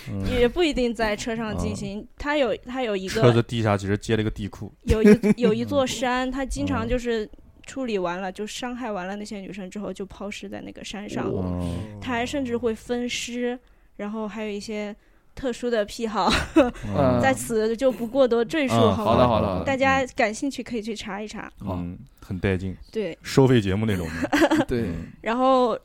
[0.10, 2.06] 嗯也不一定在车上进行。
[2.17, 4.71] 他有他有一个车子个地下其实接了一个地库。
[4.84, 7.28] 有一有一座山，他经常嗯就是
[7.65, 11.30] 处理完了，就伤害完了那些女生之后，就抛尸在那个山上。
[11.34, 13.58] 嗯他还甚至会分尸，
[13.97, 14.95] 然后还有一些
[15.38, 16.28] 特殊的癖好，
[16.97, 19.28] 嗯在此就不过多赘述，嗯好了？
[19.28, 21.50] 好的好的大家感兴趣可以去查一查。
[21.62, 24.65] 嗯，很带劲，对，收费节目那种的。
[24.67, 24.89] 对，
[25.21, 25.78] 然后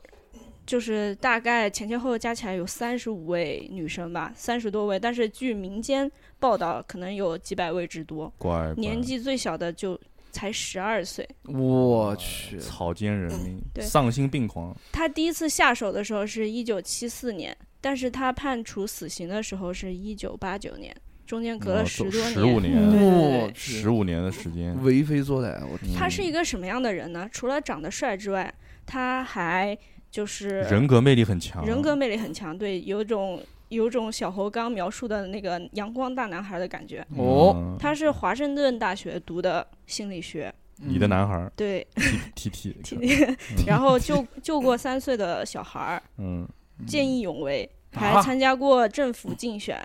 [0.65, 8.33] 就是大概前前后后加起来有三十五位女生吧，三十多位，但是据民间报道，可能有几百位之多。
[8.39, 9.99] 乖，乖年纪最小的就
[10.31, 11.27] 才十二岁。
[11.43, 14.75] 我去，草菅人命，对丧心病狂。
[14.91, 20.95] 他第一次下手的时候是一九七四年，但是他判处死刑的时候是一九八九年，
[21.27, 23.53] 中间隔了十多年十五年。
[23.53, 24.81] 十五年的时间。
[24.81, 27.27] 为非作歹，我天，他是一个什么样的人呢？
[27.29, 28.53] 除了长得帅之外，
[28.85, 29.77] 他还
[30.09, 37.05] 就是人格魅力很强，人格魅力很强，对，有种有种小侯刚描述的那个阳光大男孩的感觉。
[37.17, 41.85] 哦嗯他是华盛顿大学读的心理学，你的男孩儿对
[42.33, 42.75] ，T T，
[43.67, 46.47] 然后救救过三岁的小孩儿，嗯，
[46.85, 47.99] 见义勇为，啊。
[47.99, 49.79] 还参加过政府竞选，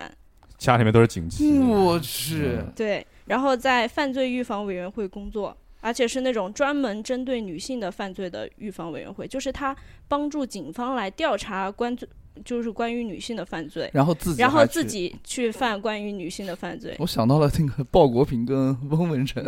[0.57, 2.73] 家里面都是警旗，我去，嗯。
[2.75, 9.75] 对，然后在犯罪预防委员会工作，而且是那种专门针对女性的犯罪的预防委员会，就是他
[10.07, 12.07] 帮助警方来调查关罪，
[12.45, 14.65] 就是关于女性的犯罪，然后自己然后。
[14.69, 16.95] 自己去犯关于女性的犯罪。
[16.99, 19.43] 我想到了那个鲍国平跟翁文成，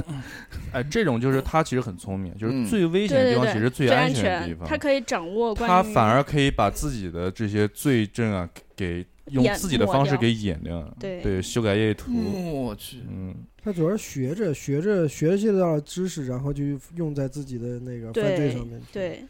[0.72, 12.12] 哎，这种就是他其实很聪明，就是嗯最危险的地方其实最安安全的地方，他可以掌握关于他反而可以把自己的这些罪证啊，给用自己的方式给演掉，对对，修改业图，
[12.66, 16.64] 我去，嗯，他主要是学着学着学习到了知识，然后就
[16.96, 18.88] 用在自己的那个犯罪上面去。
[18.92, 19.24] 对。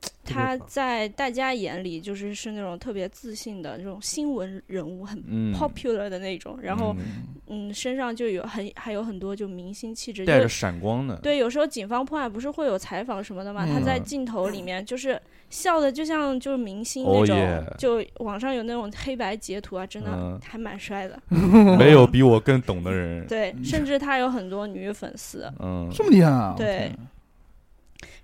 [0.00, 13.64] 别 他在大家眼里就是是那种特别自信的那种新闻人物，很嗯 popular 的那种，然后嗯嗯身上就有很还有很多就明星气质，带着闪光的，对，有时候警方破案不是会有采访什么的嘛？
[13.66, 21.16] 他在嗯镜头里面就是笑的就像就是明星那 Oh 种 yeah 就网上有那种黑白截图啊，真的嗯还蛮帅的。
[21.78, 25.48] 没有比我更懂的人，对，甚至他有很多女粉丝。
[25.60, 26.52] 嗯，这么厉害啊！
[26.52, 26.98] 我对天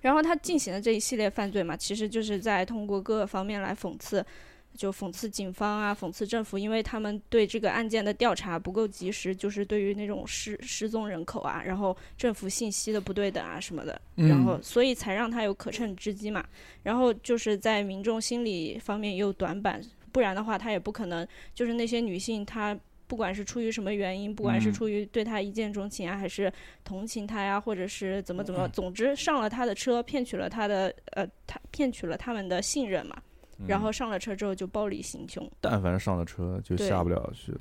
[0.02, 4.24] 然后他进行的这一系列犯罪嘛，其实就是在通过各个方面来讽刺，
[4.76, 16.44] 就讽刺警方啊，讽刺政府，因为他们对这个案件的调查不够及时，就是对于那种失失踪人口啊，然后政府信息的不对等啊什么的，然后嗯所以才让他有可乘之机嘛。
[16.82, 22.78] 然后就是在民众心理方面也有短板，不然的话他也不可能就是那些女性她。
[23.12, 24.72] 不管是出于什么原因，不管是嗯。
[24.72, 26.50] 出于对他一见钟情啊，还是
[26.82, 33.14] 同情他呀，或者是怎么怎么，总之上了他的车，骗取了他的呃，他骗取了他们的信任嘛，
[33.66, 35.46] 然后上了车之后就暴力行凶。
[35.60, 37.60] 但凡上了车就下不了去了，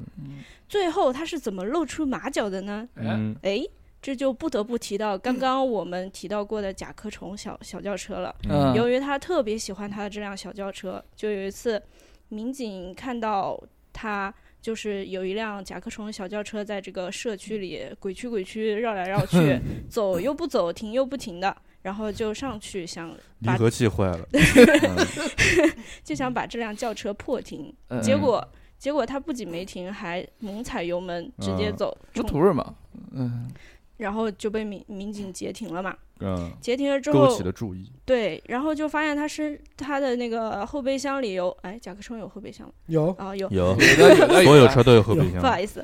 [0.69, 2.87] 最后他是怎么露出马脚的呢？
[2.95, 3.35] 嗯。
[3.41, 3.69] 诶，
[4.01, 8.33] 这就不得不提到刚刚我们提到过的甲壳虫小小轿车了。
[8.49, 8.73] 嗯。
[8.73, 11.83] 由于他特别喜欢他的这辆小轿车，就有一次，
[12.29, 13.61] 民警看到
[13.91, 23.11] 他就是有一辆甲壳虫小轿车在这个社区里鬼区鬼区绕来绕去， 走又不走，停又不停的，然后就上去想
[23.43, 25.73] 把离合器坏了， 嗯。
[26.03, 28.47] 就想把这辆轿车破停，嗯结果
[28.77, 31.75] 结果他不仅没停，还猛踩油门直接嗯。
[31.75, 32.75] 走，冲不图什么，
[33.11, 33.49] 嗯，
[34.01, 35.95] 然后就被民民警截停了嘛。
[36.23, 45.83] 嗯，截停了之勾后起了注意，对，然后就发现他是他的那个后备箱里有，哎，甲壳虫有后备箱吗有啊、有，有所有车都有后备箱，不好意思，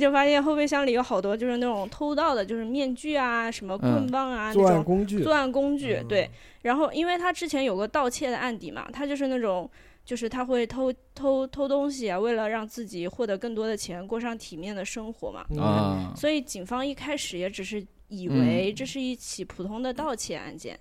[0.00, 5.94] 就发现后备箱里有好多就是那种偷盗的，就是面具啊、什么棍嗯棒啊、作那种案工具作，案工具。
[5.94, 6.28] 嗯对，
[6.62, 9.68] 然后因为他之前有个盗窃的案底嘛，他就是那种。
[10.08, 15.44] 就是他会偷偷偷东西啊，为了让自己获得更多的钱，过上体面的生活嘛。
[15.50, 20.80] 嗯啊，所以警方一开始也只是以嗯为这是一起普通的盗窃案件，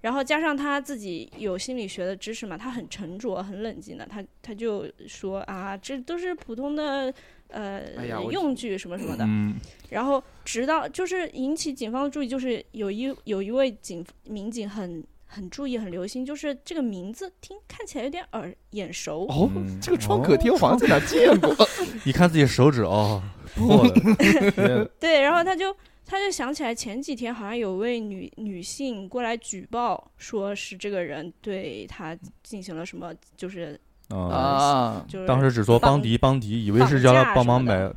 [0.00, 7.12] 然后加上他自己有心理学的知识嘛，他很沉着、很冷静的，他他就说啊，这都是普通的
[7.48, 9.24] 呃、哎用具什么什么的。
[9.26, 9.56] 嗯，
[9.88, 19.26] 然后直到就是引起警方的注意，就是有一有一位警民警很很注意、很留心，就是这个名字听看起来有点耳眼熟。
[19.28, 21.54] 哦嗯，这个创可贴我好像在哪见过，
[22.04, 23.22] 你 看自己手指哦，
[23.54, 33.78] 破了， 对，然后他就他就想起来前几天好像有位女女性过来举报，说是这个人对他进行了什么，就是
[34.10, 37.92] 啊，啊，就是当时只说邦迪邦迪，以为是叫他帮忙买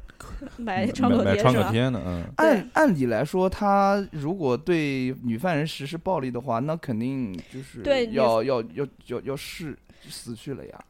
[0.57, 9.77] 买创可买买创贴呢，嗯，按按理来说，他如果对女犯人实施暴力的话，那肯定就是对要要要要要是
[10.09, 10.85] 死去了呀。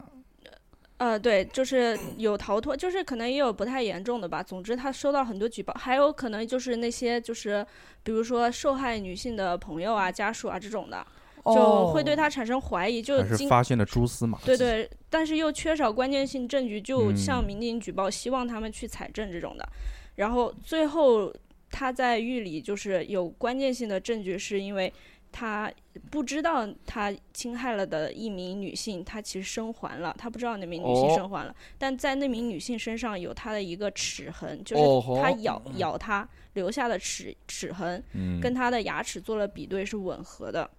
[0.98, 4.42] 呃，对，就是有逃脱，就是可能也有不太严重的吧。
[4.42, 7.66] 总之，他收到很多举报，还有可能就是那些就是
[8.04, 11.06] 比如说受害女性的朋友啊、家属啊这种的，
[11.46, 17.18] 就会对他产生怀疑，就还是发现了蛛丝马迹，对对，但是又缺少关键性证据，就嗯。
[17.18, 19.68] 向民警举报，希望他们去采证这种的。
[20.16, 21.34] 然后最后
[21.72, 24.92] 他在狱里就是有关键性的证据，是因为
[25.32, 25.72] 他
[26.12, 40.70] 不知道他侵害了的一名女性，她其实生还了，他不知道那名女性哦生还了，但在那名女性身上有他的一个齿痕，就哦是他咬咬他留下的齿齿痕，嗯，跟他的牙齿做了比对是吻合的。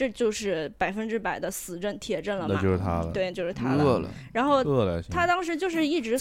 [0.00, 2.54] 这就是百分之百的死证铁证了嘛？
[2.54, 3.84] 那就是他了，对，就是他了。
[3.84, 6.16] 饿了，然后饿了，他当时就是一直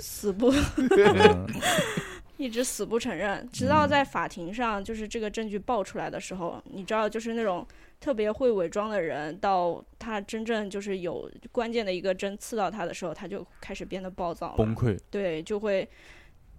[0.00, 1.46] 死不嗯
[2.36, 7.64] 一直死不承认，直到嗯在法庭上，就是这个证据爆出来的时候，你知道，就是那种
[8.00, 15.88] 特别会伪装的人，到他真正就是有关键的一个针刺到他的时候，他就开始变得暴躁了，崩溃，对，就会。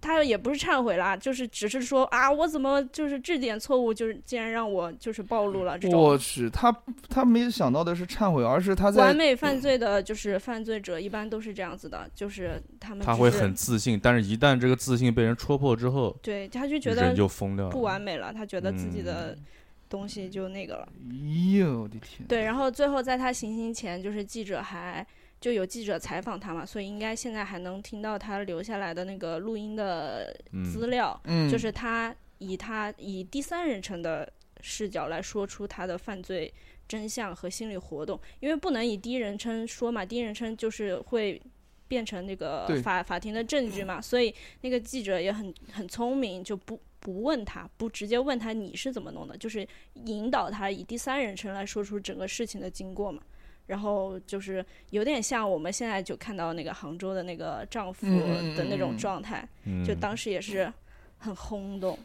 [0.04, 6.76] 他也不是忏悔啦，就是只是说啊，我怎么就是这点错误，就是竟然让我就是暴露了这种我去，他
[7.08, 19.44] 他没想到的是忏悔，而是他在完美犯罪的，就是犯罪者一般都是这样子的，就是他们他会很自信，但是一旦这个自信被人戳破之后，对，他就觉人得就疯掉了，不完美了，他觉得自己的嗯
[19.88, 20.89] 东西就那个了。
[21.10, 25.06] 哎呦我的天，对，然后最后在他行刑前，就是记者还
[25.44, 30.34] 就有记者采访他嘛，所以应该现在还能听到他留下来的那个录音的
[30.72, 36.54] 资嗯，料，嗯，就是他以他以第三人称的视角来说出他的犯罪
[36.88, 41.42] 真相和心理活动，因为不能以第一人称说嘛，第一人称就是会。
[41.86, 49.68] 变成那个法法庭的证据嘛，所以那个记者也很很聪明，就不不问他，不直接问他你是怎么弄的，就是
[50.06, 53.22] 引导他以第三人称来说出整个事情的经过嘛。
[53.67, 58.08] 然后就是有点像我们现在就看到那个杭州的那个丈夫
[58.56, 60.71] 的那种状态，嗯就当时也是
[61.17, 61.97] 很轰动。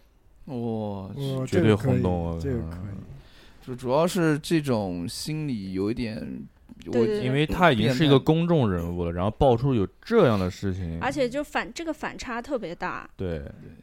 [0.44, 3.66] 我哦绝对这个可以轰动啊这个可嗯以。
[3.66, 6.16] 就主要是这种心理有一点，
[6.86, 13.06] 我因为他已经是一个公众人物了，然后爆出有这样的事情，而且就反这个反差特别大。
[13.14, 13.42] 对，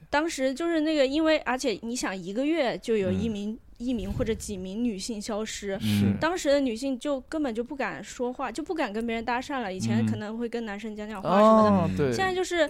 [0.09, 6.15] 当时就是那个，因为而且你想，一个月就有一嗯名、一名或者几名女性消失，嗯。
[6.19, 9.73] 当时的女性就根本就不敢说话，就不敢跟别人搭讪了。
[9.73, 10.05] 以前嗯。
[10.05, 12.69] 可能会跟男生讲讲话什么的，现在就是，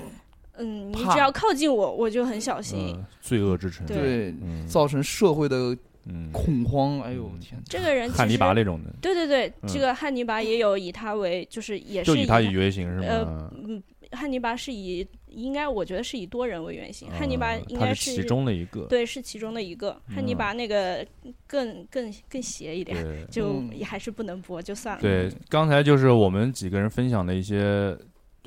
[0.57, 2.93] 嗯，你只要靠近我，我就很小心。
[2.95, 4.33] 呃罪恶之城，对。
[4.67, 6.99] 造成社会的嗯，恐慌。
[7.01, 7.39] 哎呦嗯。
[7.39, 9.67] 天，这个人其实汉尼拔那种的，对对对，嗯。
[9.67, 13.51] 这个汉尼拔也有以他为，就是也是就以他以原型是呃吗？
[13.67, 13.81] 嗯，
[14.11, 15.05] 汉尼拔是以
[15.35, 21.05] 应该我觉得是以多人为原型，汉尼拔嗯应该他是其中的一个，对是其中的一个，汉尼嗯拔那个
[21.45, 25.01] 更更更邪一点，就嗯也还是不能播，就算了。
[25.01, 27.95] 对，刚才就是我们几个人分享的一些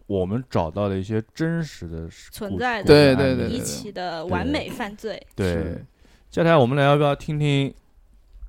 [0.07, 5.85] 我们找到的一些真实的存在对对对对一起的完美犯罪，对是。
[6.31, 7.73] 接下来我们来要不要听听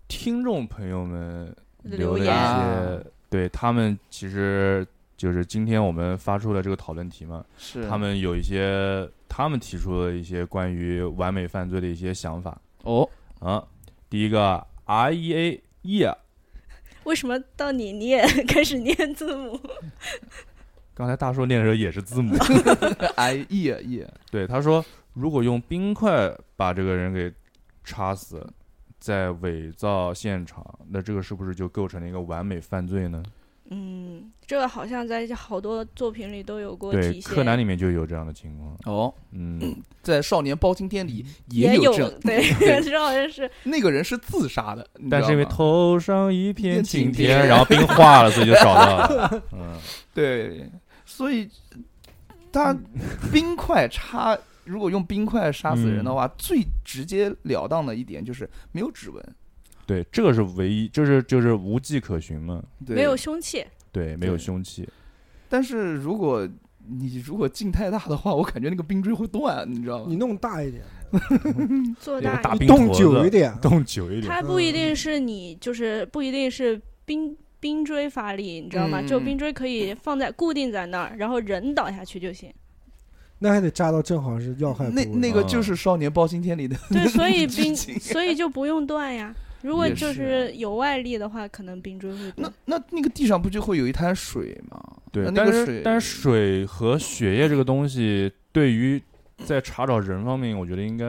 [0.08, 4.86] 听众朋友们留的一留言对他们其实
[5.20, 13.07] 就是今天我们发出了这个讨论题嘛，是他们有一些他们提出的一些关于完美犯罪的一些想法哦，
[13.39, 13.61] 啊。
[14.09, 16.07] 第一个 R E A E，
[17.03, 19.59] 为什么到你你也 开始念字母？
[20.93, 22.38] 刚才大叔念的时候也是字母。
[23.17, 27.30] I E E，对，他说如果用冰块把这个人给
[27.84, 28.47] 插死，
[28.99, 33.22] 再伪造现场，那这个是不是就构成了一个完美犯罪呢？
[33.72, 37.34] 嗯，这个好像在好多作品里都有过对，体现。
[37.34, 38.76] 柯南里面就有这样的情况。
[38.86, 49.43] 哦，嗯，在《少年包青天》里也有这对，对 这好像是那个人是自杀的，你知但是因为吗头上一片晴天然后冰化了，所以就找到了。
[49.53, 49.78] 嗯，
[50.15, 50.67] 对，
[51.05, 51.47] 所以
[52.51, 52.76] 他
[53.32, 59.24] 冰块插，如果用冰块杀死人的话，最直接了当的一点就是没有指纹，
[59.90, 62.62] 对，这个是唯一，就是就是无迹可寻嘛。
[62.86, 63.66] 对没有凶器。
[63.92, 64.88] 对，没有凶器。
[65.50, 66.48] 但是如果
[66.88, 70.16] 你如果劲太大的话，我感觉那个冰锥会断，你知道吗你？
[70.16, 70.84] 弄大一点，
[72.00, 74.32] 做大一有个大冰动坨子久一点，动久一点。
[74.32, 79.02] 它不一定是你，就是不一定是冰冰锥发力，你知道吗？
[79.02, 82.54] 嗯就冰锥可以放在固定在那儿，然后人倒下去就行。
[83.40, 84.88] 那还得扎到正好是要害。
[84.92, 89.34] 那那个就是《少年包青天》里的对，所以冰，所以就不用断呀。
[89.62, 92.51] 如果就是是有外力的话，可能冰锥会那。
[92.66, 94.82] 那那个地上不就会有一滩水吗？
[95.12, 99.01] 对那，那但是个水，但是水和血液这个东西，对于
[99.45, 101.05] 在查找人方面，我觉得应该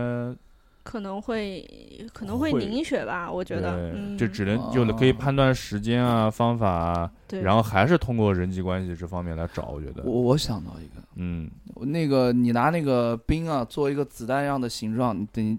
[0.82, 1.68] 可能会
[2.12, 9.66] 可能会会凝血吧，我觉得，对嗯，就只能就可以哦判断时间啊、方法啊，对，然后还是通过人际关系这方面来找。
[9.66, 11.48] 我觉得，我我想到一个，嗯，
[11.82, 15.57] 那个你拿那个冰啊做一个子弹样的形状，等于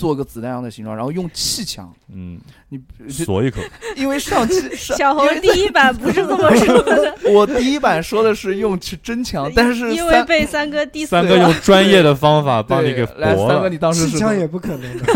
[0.00, 2.40] 做个子弹样的形状，然后用气枪，嗯，
[2.70, 2.80] 你
[3.10, 3.60] 锁一口，
[3.96, 13.36] 因为上期 小猴第一版不是这么说的， 我第一版说的是用真枪，但是因为被三哥 diss 三哥用专业的方法帮你给对来。
[13.36, 15.04] 三哥你当时是气枪也不可能的。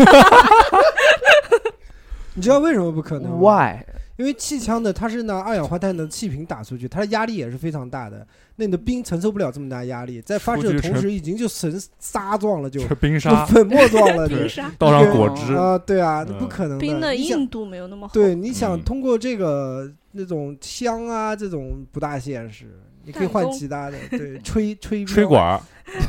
[2.35, 3.79] 你知道为什么不可能吗？Why
[4.17, 8.25] 因为气枪的它是拿二氧化碳的气瓶打出去，它的压力也是非常大的。
[8.55, 18.13] 那你的冰承受不了这么大压力，在发射的同时已经就成沙状了，就冰就沙，粉末状了，就冰沙， 倒上果汁，啊，对啊，嗯那不可能冰的硬度没有那么厚。
[18.13, 22.67] 对，你想嗯通过这个那种枪啊，这种不大现实。
[23.05, 25.61] 你可以换其他的，对， 吹吹吹管儿，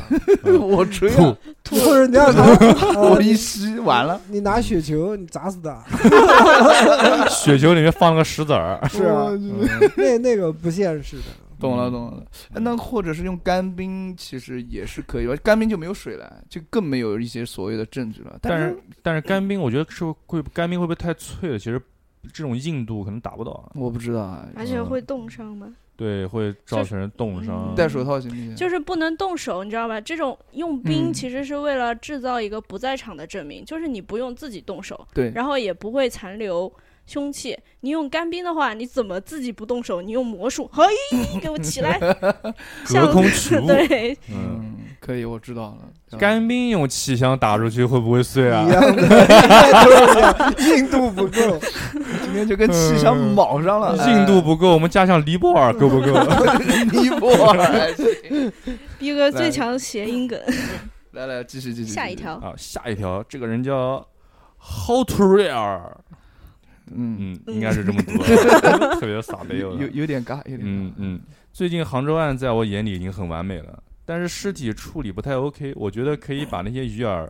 [0.59, 1.09] 我吹
[1.63, 2.43] 吐了，或者你要拿，
[2.95, 5.83] 呃我一吸完了，你拿雪球，你砸死他，
[7.29, 9.29] 雪球里面放了个石子儿，是啊
[9.95, 11.23] 那那个不现实的。
[11.59, 12.23] 懂了懂了。
[12.53, 15.35] 哎那或者是用干冰，其实也是可以吧？
[15.43, 18.33] 干冰就没有水了，就更没有一些所谓的证据了。
[18.33, 21.57] 是但是但是干冰，我觉得是会干冰会不会太脆了？
[21.57, 21.81] 其实
[22.31, 25.67] 这种硬度可能达不到，我不知道啊，而且会冻伤吗？
[25.97, 27.75] 对，会造成冻伤嗯。
[27.75, 28.55] 戴手套行不行？
[28.55, 29.99] 就是不能动手，你知道吧？
[29.99, 36.71] 这种用冰嗯其实是为了制造一个不在场的证明，就是你不用自己动手，对，然后也不会残留
[37.07, 37.57] 凶器。
[37.79, 40.01] 你用干冰的话，你怎么自己不动手？
[40.03, 40.83] 你用魔术，嘿，
[41.41, 41.97] 给我起来，
[42.87, 46.17] 隔空取物，对，嗯，嗯，可以，我知道了。
[46.17, 48.65] 干冰用气枪打出去会不会碎啊
[50.59, 51.59] 硬度不够。
[52.23, 56.07] 今天就跟气枪卯上了，硬度不够，我们加上尼泊尔够不够？
[56.91, 57.93] 尼泊尔。
[58.97, 60.39] 逼哥最强谐音梗，
[61.11, 61.91] 来来，继续继续。
[61.91, 64.05] 下一条，啊，下一条，这个人叫
[64.59, 65.81] Hot Rare，
[66.93, 70.61] 嗯，嗯，应该是这么读的， 特别傻杯有有有点尬，有点。
[70.63, 71.19] 嗯嗯，
[71.51, 77.27] 最近杭州案在我眼里已经很完美了，但是尸体处理不太 OK，我觉得可以把那些鱼饵，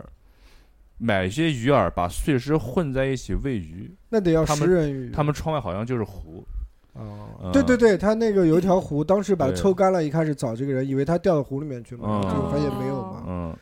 [0.97, 3.93] 买一些鱼饵，把碎尸混在一起喂鱼。
[4.10, 5.12] 那得要食人鱼。
[5.12, 6.45] 他们窗外好像就是湖，
[6.93, 13.24] 哦嗯，对对对，他那个有一条湖，当时把它抽干了，一开始找这个人，以为他掉到湖里面去嘛，嗯结果发现没有嘛。
[13.28, 13.55] 嗯，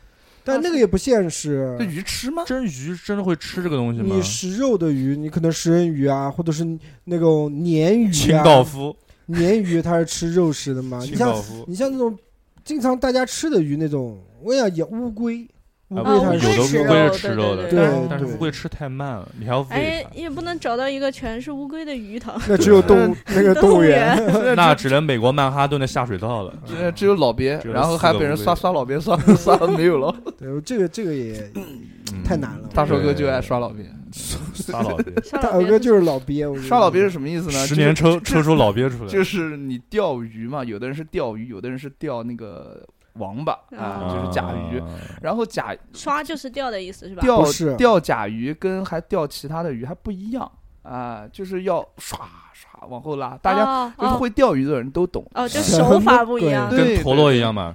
[0.46, 1.84] 但那个也不现实这。
[1.84, 2.44] 鱼吃吗？
[2.46, 4.22] 真鱼真的会吃这个东西吗你？
[4.22, 6.64] 食肉的鱼，你可能食人鱼啊，或者是
[7.04, 8.96] 那种鲶鱼清啊，道夫，
[9.28, 11.00] 鲶鱼它是吃肉食的嘛。
[11.00, 12.16] 你像清道夫，你像那种
[12.64, 15.46] 经常大家吃的鱼那种，我跟你讲，也乌龟，
[15.88, 22.40] 乌啊龟它是有的吃乌龟是吃肉的，对对但是但是对乌龟吃太慢了，你还要喂哎，它，也不能找到一个全是乌龟的鱼塘。
[22.48, 24.16] 那只有动物 那个动物园。
[24.56, 26.52] 那只能美国曼哈顿的下水道了。
[26.64, 30.14] 只只有老鳖，然后还被人刷刷老鳖，刷 刷的没有了。
[30.38, 32.68] 对，这个这个也嗯太难了。
[32.74, 37.66] 大寿哥就爱刷老鳖，刷老鳖，大寿哥就是老鳖，我跟你刷老鳖是什么意思呢？
[37.66, 42.84] 十年就是抽抽出老鳖出来，就是你钓鱼嘛，有的人是钓鱼，有的人是钓那个
[43.18, 44.78] 王八啊，就是甲鱼。
[44.78, 44.86] 啊
[45.22, 47.22] 然后甲刷就是钓的意思是吧？
[47.22, 50.50] 钓是钓甲鱼跟还钓其他的鱼还不一样
[50.82, 52.18] 啊，就是要刷
[52.52, 55.24] 刷往后拉，大家哦就是哦会钓鱼的人都懂。
[55.34, 56.70] 哦，就手法不一样。
[56.70, 57.74] 对跟陀螺一样嘛。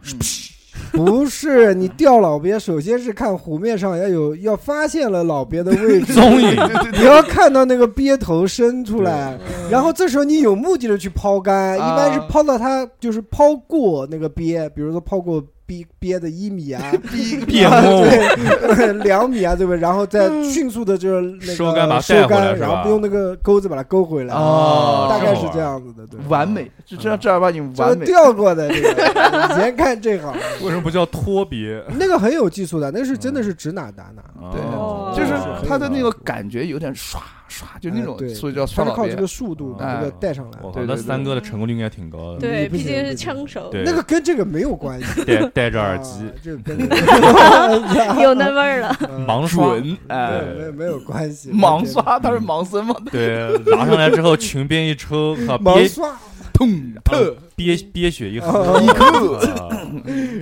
[0.93, 6.55] 嗯 不是你钓老鳖，首先是看湖面上要有要发现了老鳖的位置，踪影，
[6.93, 11.93] 你要看到那个鳖头伸出来，嗯然后这时候你有目的的去抛竿，啊。
[11.93, 16.81] 一般是抛到它就是抛过那个鳖，比如说抛过鳖鳖的一米啊，
[17.47, 18.05] 别啊摸我
[18.75, 19.79] 对，两米啊，对不对？
[19.79, 26.19] 然后再迅速的就是那个收干然后用那个钩子把它勾回来，哦大概是这样子的，对。
[26.27, 28.05] 完美，就这样正儿八经完美。
[28.05, 28.89] 钓过的这个，
[29.53, 31.81] 以前看这行，为什么不叫脱别？
[31.97, 37.17] 那个很有技术的，那是真的是指哪打哪，对哦就是是他的那个感觉有点唰
[37.51, 39.27] 唰，就那种所以叫他刷老靠这个。
[39.31, 40.59] 速度把这个哎带上来。
[40.73, 42.39] 对对那三哥的成功率应该挺高的。
[42.39, 46.77] 对，毕竟是枪手，对那个跟这个没有关系，戴戴着耳机啊，这个跟
[48.21, 48.95] 有那味儿了。
[49.09, 52.95] 嗯盲刷，准哎，没有没有关系，盲刷，他是盲僧嘛？
[53.11, 56.15] 对，拿上来之后 裙边一抽，靠憋盲刷，
[56.53, 56.69] 痛
[57.11, 58.77] 呃憋憋血一喝，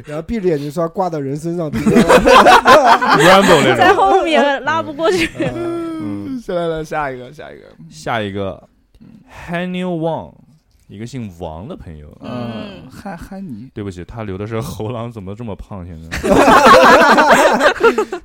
[0.05, 1.93] 然后闭着眼睛刷挂到人身上在种。
[3.95, 5.29] 后面拉不过去。
[6.49, 7.63] 嗯，下来了，下一个，下一个。
[7.89, 8.67] 下一个
[9.47, 10.33] Hanny Wang，
[10.87, 12.15] 一个姓王的朋友。
[12.21, 15.85] 嗯，嗯汉汉尼，对不起，他留的是猴狼，怎么这么胖？
[15.85, 16.09] 现在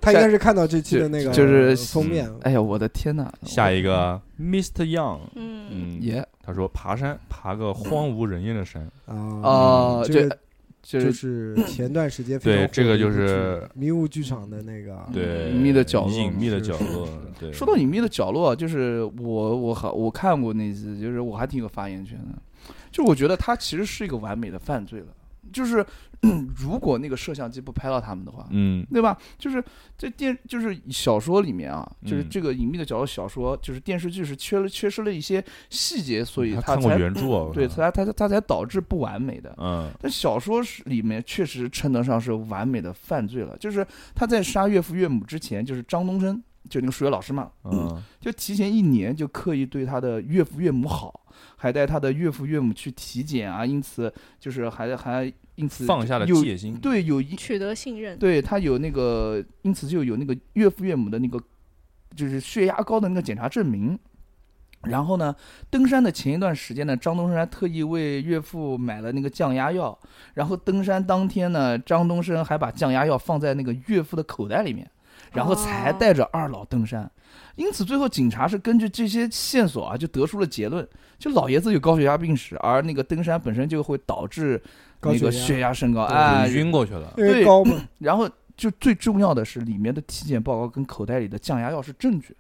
[0.01, 3.33] 他应该是看到这期的那个就是封面，哎呀，我的天哪！
[3.43, 4.85] 下一个 Mr.
[4.85, 8.83] Young，嗯，嗯，耶他说爬山，爬个荒无人烟的山。
[9.07, 10.39] 啊哦，这个
[10.85, 17.09] 就就是是前段时间非常对，火这个就是迷雾剧场的那个，对隐秘的角落隐秘的角落。
[17.41, 22.39] 对，说到隐秘的角落，就是我我好我看过那次，就是我还挺有发言权的。
[22.93, 25.07] 就我觉得他其实是一个完美的犯罪了，
[25.53, 25.87] 就是、嗯
[26.57, 28.87] 如果那个摄像机不拍到他们的话，嗯。
[28.93, 29.17] 对吧？
[29.39, 29.63] 就是
[29.97, 32.29] 这电就是小说里面啊，就是嗯。
[32.31, 39.55] 这个隐秘的角落小说，就是电视剧是缺了缺失了一些细节，所以他看过才原著啊，对看他他他才导致不完美的。
[39.59, 39.91] 嗯。
[40.01, 56.77] 但小说是里面确实称得上是完美的犯罪了，就是他在杀岳父岳母之前，就是张东升，就那个数学老师嘛，嗯就提前一年就刻意对他的岳父岳母好，还带他的岳父岳母去体检啊，因此就是还还因此放下了有戒心。
[56.77, 58.19] 对有一取得信任。
[58.19, 61.41] 对他有那个，因此就有那个岳父岳母的那个
[62.17, 63.99] 就是血压高的那个检查证明。
[64.85, 65.35] 然后呢，
[65.71, 69.99] 登山的前一段时间呢，张东升还特意为岳父买了那个降压药。
[70.35, 74.91] 然后登山当天呢，张东升还把降压药放在那个岳父的口袋里面，
[75.35, 77.11] 然后才哦带着二老登山。
[77.57, 80.87] 因此，最后警察是根据这些线索啊，就得出了结论：
[81.19, 84.61] 就老爷子有高血压病史，而那个登山本身就会导致
[85.03, 87.13] 那个血压升高，对哎，晕过去了。
[87.17, 92.37] 因为对高嘛，然后就最重要的是，里面的体检报告跟口袋里的降压药是证据，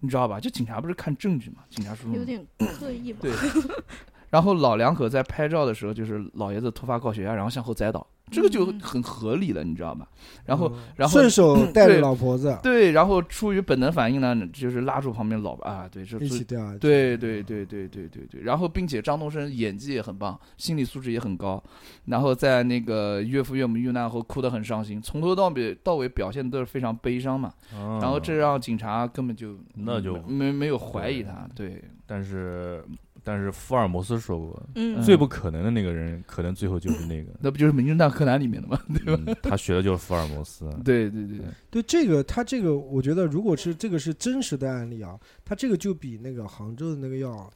[0.00, 0.40] 你知道吧？
[0.40, 1.58] 就警察不是看证据嘛？
[1.70, 3.18] 警察说，有点刻意吧？
[3.22, 3.32] 对。
[4.30, 10.06] 然后老两口在拍照的时候，就是老爷子突发高血压，然后向后栽倒，这个就嗯很合理了，你知道吗？
[10.44, 21.62] 然后，嗯然后顺手带着老婆子对，然后出于本能反应呢，就是拉住旁边老啊，对，这一起掉，对对对对对对对，然后并且张东升演技也很棒，心理素质也很高，
[22.06, 27.52] 然后在那个岳父岳母遇难后哭得很伤心，从头到尾到尾表现都是非常悲伤嘛，
[28.00, 32.84] 然后这让警察根本就那就没没有怀疑他，对但是
[33.22, 37.30] 但是福尔摩斯说过，嗯，最不可能的那个人，可能最后就是那个。
[37.40, 38.80] 那不就是《名侦探柯南》里面的吗？
[39.06, 40.64] 嗯他学的就是福尔摩斯。
[40.84, 41.38] 对对对，
[41.70, 47.50] 对这个，他这个，我觉得如果是这个是真实的案例啊，他这个就比那个杭州的那个要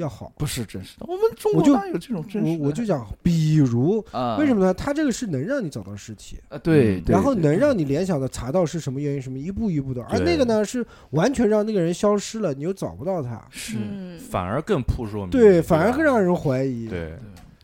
[0.00, 0.32] 要好。
[0.36, 2.62] 不是真实的，我们中国哪有这种真实的？
[2.62, 4.74] 我我就讲，比如啊，为什么呢？
[4.74, 6.58] 他这个是能让你找到尸体，啊？
[6.58, 15.38] 对，然后能让你联想的查到是什么原因，什么一步一步的，而那个呢是完全让那个人消失了，你又找不到他，是，嗯，反而更扑朔迷离。
[15.38, 17.14] 对，反而更让人怀疑。，对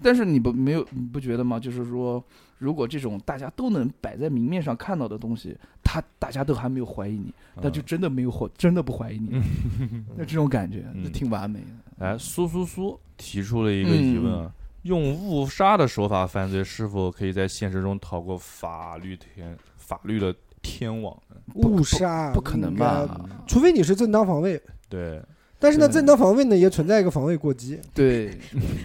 [0.03, 1.59] 但是你不没有你不觉得吗？
[1.59, 2.23] 就是说，
[2.59, 7.33] 如果这种大家都能摆在明面上看到的东西，他大家都还没有怀疑你，
[7.63, 9.41] 那就嗯真的没有怀，真的不怀疑你，
[10.15, 11.67] 那这种感觉嗯就挺完美的。
[11.99, 14.51] 哎，苏苏苏提出了一个疑问啊：
[14.83, 21.37] 用误杀的手法犯罪，是否可以在现实中逃过法律天法律的天网呢？
[21.55, 23.09] 误杀不可能吧？
[23.47, 25.23] 除非你是正当防卫，对，
[25.59, 28.37] 但是呢，正当防卫呢也存在一个防卫过激，对，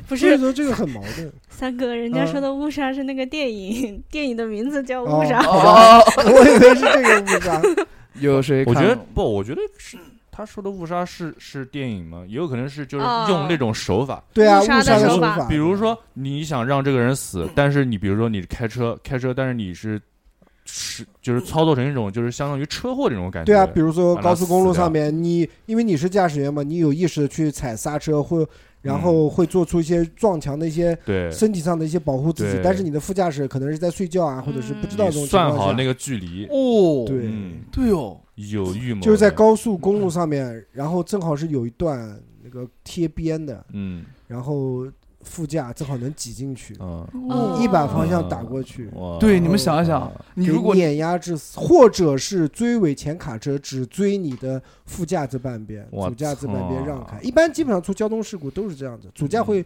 [0.08, 1.32] 不所以是说这个很矛盾。
[1.50, 5.46] 三哥，人家嗯说的误杀是那个电影， 电影的名字叫哦误杀。
[5.46, 7.62] 哦，我以为是这个误杀，
[8.22, 8.82] 有谁看过？
[8.82, 9.98] 我觉得不，我觉得是
[10.32, 12.24] 他说的误杀是是电影吗？
[12.28, 20.02] 也有可能是就是哦用那种手法，对啊，误误杀的手手法法，比如说你想让这个人死，但是你比如说你开车开车，但是你是
[20.66, 23.52] 是就是操作成一种就是相当于车祸这种感觉。
[23.52, 28.48] 对啊，比如说高速公路上面，你因为你是驾驶员嘛，你有意识的去踩刹车，会
[28.82, 44.04] 然后会做出一些撞墙的一些对，身体上的一些保护自己，但是你的副驾驶可能是在睡觉啊，或者是不知道这种你情况下算好那个距离，哦，对嗯，对哦，有预谋，就是在高速公路上面，然后正好是有一段那个贴边的，嗯。
[44.28, 44.88] 然后
[45.24, 46.74] 副驾正好能挤进去，
[47.60, 57.20] 一把方向打过去，对，你们想一想，你如果碾压致死，或者是追尾前卡车只追你的副驾这半边，主驾这半边让开。
[57.22, 59.66] 一般基本上出交通事故都是这样子，主驾会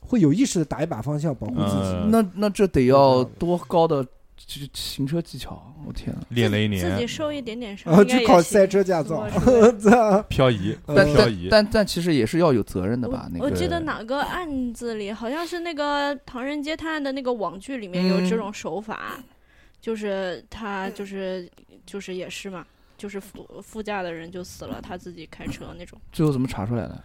[0.00, 1.92] 会有意识的打一把方向保护自己。
[1.94, 2.10] 嗯。
[2.10, 4.06] 那那这得要多高的
[4.46, 5.74] 这行车技巧？
[5.86, 6.20] 我天啊！
[6.30, 9.26] 练了一年自己受一点点伤，然后去考赛车驾照
[10.28, 13.28] 漂移，呃但漂移但，但但其实也是要有责任的吧？
[13.32, 19.22] 那个我记得哪个案子里，好像是那个《唐人街探案》的那个网剧里面有这嗯种手法，
[19.80, 21.48] 就是他就是
[21.86, 22.66] 就是也是嘛，
[22.98, 25.98] 就是副副驾的人就死了，他自己开车那种。
[26.12, 27.02] 最后怎么查出来的？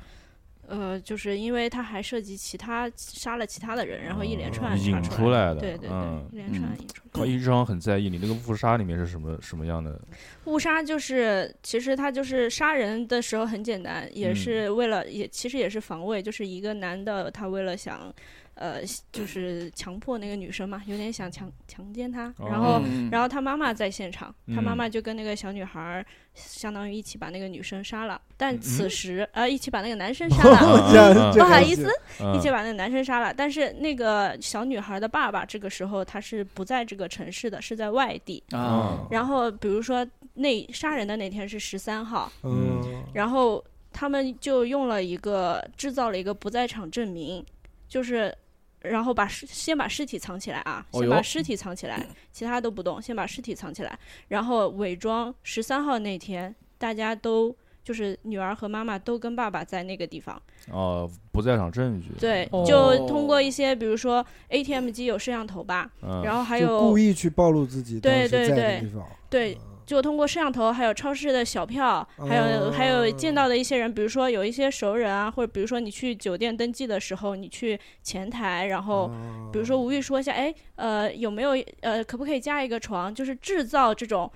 [0.68, 7.22] 呃，就是因为他还涉及其他杀了其他的人，然后一连串哦引出来的，对对对，嗯一连串嗯引出来。
[7.22, 10.00] 我一直很在意你那个误杀里面是什么什么样的，
[10.46, 18.14] 误杀就是，其实他就是杀人的时候很简单，也嗯是为了，也其实也是防卫，就是一个男的他为了想，
[18.58, 18.82] 呃，
[19.12, 22.82] 就是强迫那个女生嘛，有点想强强奸她，然后。
[22.84, 28.20] 嗯然后她妈妈在现场，她妈嗯妈就跟那个小女孩儿，相当于一起把那个女生杀了。
[28.36, 31.90] 但嗯此时，呃，一起把那个男生 杀了，不好意思，
[32.20, 33.34] 一嗯起把那个男生杀了。
[33.34, 38.44] 但是那个小女孩的爸爸这个时候他是不在这个城市的，是在外地。
[38.52, 47.46] 啊，然后比如说那杀人的那天是十三号，嗯，然后他们就用了一个制造了一个不在场证明，
[47.88, 48.36] 就是。
[48.82, 62.66] 然后把尸先把尸体藏起来啊，先把尸体藏起来，其他都不动，先把尸体藏起来，然后伪装十三号那天大家都就是女儿和妈妈都跟爸爸在那个地方，哦，不在场证据，对，哦。
[62.68, 68.84] 就通过一些比如说 ATM 机有摄像头吧，嗯，然后还有故意去暴露自己当对对对。
[69.30, 69.58] 对，
[69.88, 83.16] 就通过摄像头，还有超市的小票，还有、还有见到的一些人，比如说有一些熟人啊，或者比如说你去酒店登记的时候，你去前台，然后哦比如说无意说一下，哎，呃，有没有呃，可不可以加一个床？
[83.16, 84.32] 就是制造这种。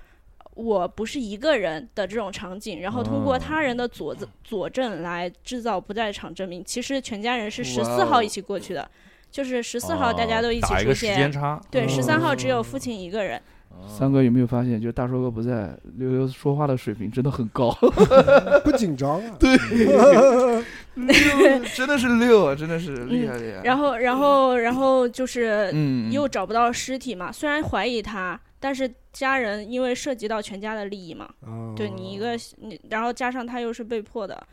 [0.54, 6.62] 我不是一个人的这种场景，然后通过他人的佐证佐证来制造不在场证明。
[6.62, 8.86] 其实全家人是十四号一起过去的，
[9.30, 11.32] 就是十四号大家都一起出现。
[11.32, 13.40] 差，对，十三号只有哦父亲一个人。
[13.86, 17.70] 三哥有没有发现，就是大硕哥不在，溜溜说话的水平真的很高，
[18.64, 19.36] 不紧张啊。
[19.40, 19.56] 对，
[20.94, 23.62] 六真的是六，真的是厉害厉害。
[23.64, 27.30] 然后，然后，然后就是嗯，又找不到尸体嘛。
[27.32, 34.46] 虽然怀疑他，但是家人因为涉及到全家的利益嘛，哦对你一个你，然后加上他又是被迫的，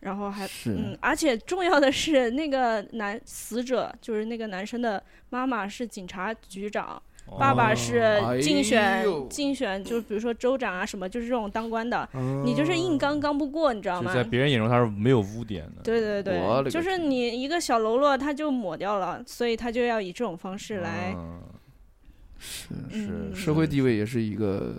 [0.00, 7.02] 然后还是嗯，而且重要的是那个男死者就是那个男生的妈妈是警察局长，
[7.38, 12.42] 爸爸是哎竞选、呦竞选，就是比如说州长啊什么，就是这种当官的，哦。
[12.44, 14.14] 你就是硬刚刚不过，你知道吗？
[14.14, 21.14] 在别人眼中他是没有污点的，对对对，就是你一个小喽啰，他就抹掉了，所以他就要以这种方式来。
[21.16, 21.40] 嗯
[22.38, 23.34] 是嗯。
[23.34, 24.74] 社会地位也是一个，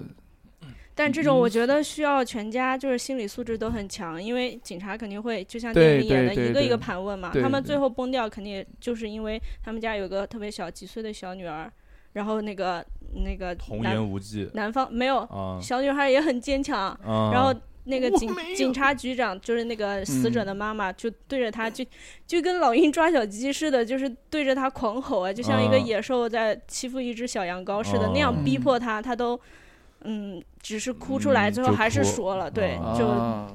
[0.93, 11.71] 但这种我觉得需要全家就是心理素质都很强，因为警察肯定会就像电影里演的一个一个盘问嘛，他们最后崩掉肯定就是因为他们家有个特别小几岁的小女儿，
[12.17, 14.49] 然后那个那个童言无忌。
[14.55, 17.29] 南方没有啊，小女孩也很坚强，啊。
[17.31, 17.53] 然后
[17.83, 21.85] 那个警警察局长就是那个死者嗯的妈妈，就对着他就
[22.25, 28.43] 就跟老鹰抓小鸡似的，就是对着他狂吼啊，就像一个嗯野兽在欺负一只小羊羔似的，那样嗯。
[28.43, 29.39] 逼迫他，他都
[30.01, 33.53] 嗯，只是哭出来，嗯最后还是说了，对，啊就啊。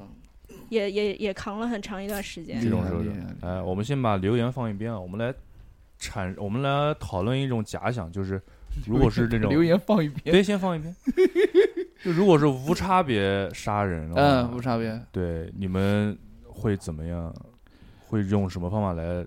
[0.68, 2.70] 也也也扛了很长一段时间这。
[2.70, 3.00] 种时候
[3.42, 5.34] 哎，我们先把留言放一边啊，我们来
[5.98, 8.40] 产，我们来讨论一种假想，就是
[8.86, 10.94] 如果是这种留言放一边，对，先放一边。
[12.04, 17.32] 就如果是无差别杀人的话，嗯，无差别，对，你们会怎么样？
[18.08, 19.24] 会用什么方法来？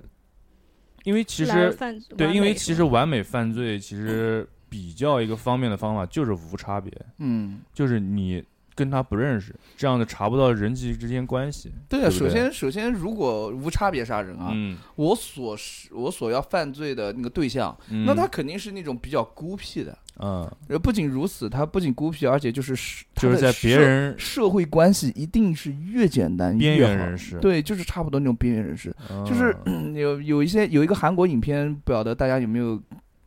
[1.05, 1.75] 因为其实
[2.17, 8.43] 对，因为其实完美犯罪其实比较一个方面的方法就是无差别，嗯，就是你
[8.75, 11.71] 跟他不认识，这样的查不到人际之间关系。
[11.87, 19.97] 对啊，对对首先首先如果无差别杀人啊，嗯，我所是我所要犯罪的那个对象，嗯那他肯定是那种比较孤僻的。
[20.17, 28.95] 嗯，呃，不仅如此，他不仅孤僻，而且就是是就是在别人社会关系一定是越简单边越好缘人士，对，就是差不多那种边缘人士。
[29.09, 29.53] 嗯，就是
[29.93, 32.81] 有有一些有一个韩国影片，不晓得大家有没有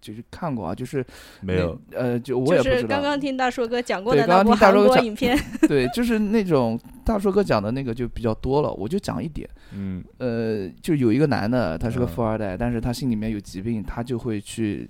[0.08, 1.04] 就是看过啊，就是
[1.42, 2.74] 没有，呃，就我也不知道。
[2.76, 5.38] 就是刚刚听大硕哥讲过对刚刚的那部韩听大硕哥讲国影片，
[5.68, 9.46] 对，就是那种大硕哥讲的那个就比较多了，我就讲一点。
[9.76, 14.88] 嗯呃，就有一个男的，他是个嗯富二代，但是他心里面有疾病，他就会去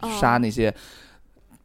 [0.00, 0.72] 哦杀那些。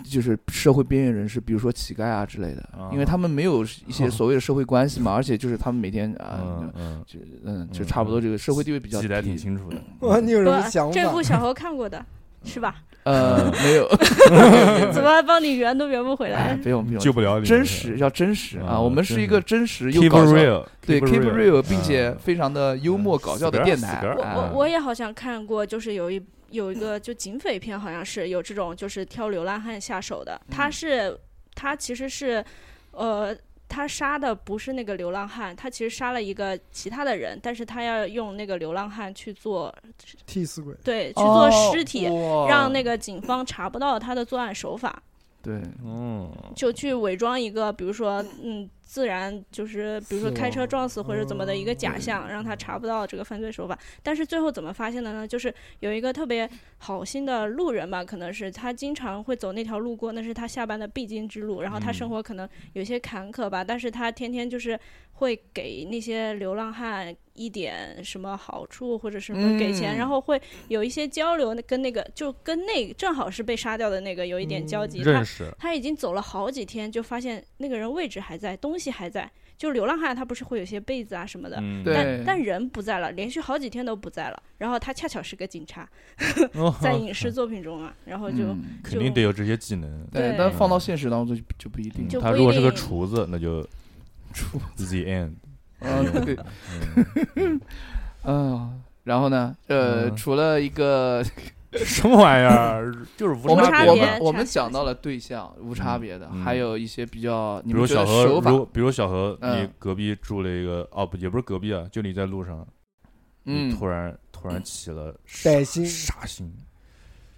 [0.03, 6.69] 就是社会边缘人士，比如说乞丐啊之类的，因为他们没有 一些所谓的社会关系嘛，而且就是他们每天啊，
[7.07, 9.41] 就嗯，就嗯差不多这个社会地位比较记得还挺低。
[9.41, 9.81] 清楚的。
[10.01, 10.93] 哇，你有什么想，法？
[10.93, 12.05] 这部小猴看过的，
[12.47, 12.75] 是吧？
[13.03, 13.87] 呃， 没有，
[14.91, 16.59] 怎么帮你圆都圆不回哎，来？
[16.63, 18.71] 没有没有，救不了你，真实要真实啊！
[18.75, 23.99] 啊我们是一个真实又搞笑，real，对 keep real，并且嗯非常的幽默搞笑的电台。
[24.01, 30.39] 梗死梗哎我我也好像看过，就是有一有一个就警匪片，好像是有这种就是挑流浪汉下手的。
[30.49, 31.17] 他嗯是
[31.55, 32.43] 他其实是，
[32.91, 33.33] 呃，
[33.69, 39.73] 他杀的不是那个流浪汉，他其实杀了一个其他的人，但是他要用那个流浪汉去做
[40.25, 45.01] 替死鬼，对去做哦尸体，哇让那个警方查不到他的作案手法。
[45.43, 53.77] 对嗯，就去伪装一个，比如说，嗯，自然就是，比如说开车撞死或者怎么的一个假象，让他查不到这个犯罪手法。
[54.01, 55.27] 但是最后怎么发现的呢？
[55.27, 61.61] 就是有一个特别好心的路人吧，可能是他经常会走那条路过，那是他下班的必经之路。
[61.61, 64.79] 然后他生嗯活可能有些坎坷吧，但是他天天就是
[65.11, 75.03] 会给那些流浪汉一点什么好处或者什么给钱，嗯然后会有一些交流，跟那个就跟那正好是被杀掉的那个有一点交集。
[75.03, 79.29] 他认识，他已经走了好几天，就发现那个人位置还在，东西还在。
[79.57, 84.43] 就流浪汉他不是会有些被子啊什么的，嗯，但但人不在了，连续好几天都不在了。
[84.59, 85.89] 然后他恰巧是个警察，
[86.53, 90.05] 哦在影视作品中啊，然后就、嗯肯定得有这些技能。
[90.11, 93.63] 对对，但放到现实当中就就不一定他如果是个厨子，那就
[94.31, 95.31] 出 the end。
[95.81, 96.37] 啊对，
[97.35, 97.59] 嗯
[98.25, 101.23] 嗯，然后呢，呃，嗯除了一个
[101.73, 102.93] 什么玩意儿？
[103.17, 103.91] 就是无我们差别。
[103.91, 109.63] 我们我们差讲到了对象无差别的，嗯还有一些比较比如小何，比如小何，嗯。
[109.63, 112.65] 你隔壁住了一个，哦不，也不是隔壁啊，就你在路上，
[113.45, 115.85] 嗯，突然突然起了歹心。
[115.85, 116.51] 杀心，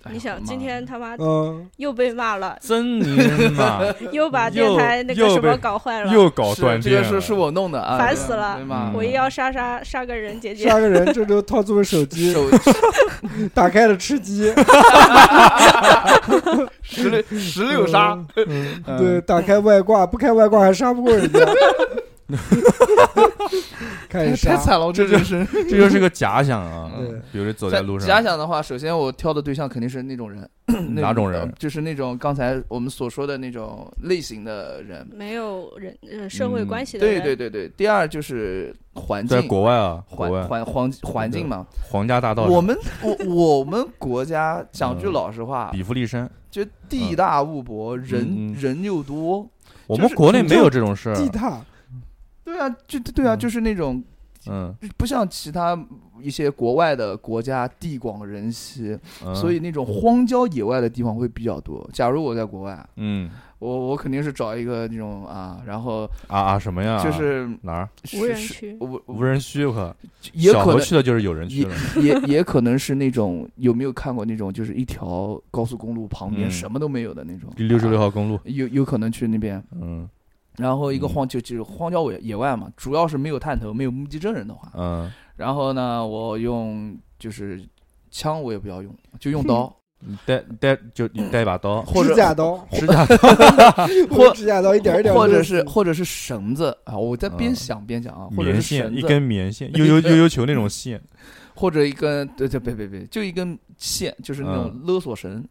[0.04, 3.82] 哎你想今天他妈嗯，又被骂了，真你妈。
[4.14, 8.58] 又把电台那个什么搞坏了，又搞是断电，这个是是我弄的啊，烦死了？
[8.62, 8.93] 嗯。
[8.93, 12.50] 我一要杀杀杀个人姐姐，杀个人，这时候掏出了手机，手
[13.54, 14.54] 打开了吃鸡，
[16.82, 21.39] 十六十六杀，嗯，对，打开外挂，不开外挂还杀不过人家，
[24.10, 25.45] 太，惨了，这就是。
[25.70, 27.07] 这就是个假想啊对。
[27.32, 30.49] 比如走在路上假，想的话，首先我挑的对象肯定是那种人，
[30.95, 35.07] 哪种人呃就是那种刚才我们所说的那种类型的人。
[35.14, 37.70] 没有人呃社会关系的人，对对对。
[37.70, 41.66] 第二就是环在境，国外啊，环环环环境嘛。
[41.89, 49.47] 皇家大道，我们我我们国家讲句嗯老实话，比弗利山，就地大物博，人人又多。
[49.88, 51.16] 我们国内没有这种事儿。
[51.16, 51.62] 地大，
[52.54, 54.04] 对啊，就对啊，嗯就是那种
[54.47, 55.78] 嗯，不像其他
[56.22, 61.88] 一些国外的国家地广人稀，嗯所以那种荒郊野外的地方会比较多。
[61.93, 63.30] 假如我在国外，嗯
[63.60, 67.04] 我我肯定是找一个那种啊，然后啊啊什么呀？
[67.04, 69.66] 就是哪儿无人区无无人区？
[69.66, 69.93] 我靠，
[70.32, 71.76] 也可能去的就是有人区也了。
[72.02, 80.08] 也也可能是那种有没有看过那种就是一条高速公路旁边嗯什么都没有的那种，第六十六啊号公路，有有可能去那边，嗯
[80.60, 81.10] 然后一个嗯。
[81.10, 87.62] 荒就就是荒郊野野外嘛，主要是没有探头，没有目击证人的话，嗯，然后呢，我用就是
[88.12, 93.18] 枪我也不要用，就用 刀，你带带就你带一把刀，或者指甲刀， 指甲刀。
[94.16, 97.55] 或指甲刀一点一点或者是或者是绳子啊，我在边嗯。
[97.55, 101.01] 想边讲啊，或者棉是，线一根棉线，悠悠悠悠球那种线，
[101.55, 105.43] 或者一根对对别别别，就一根线，就是那种勒索绳，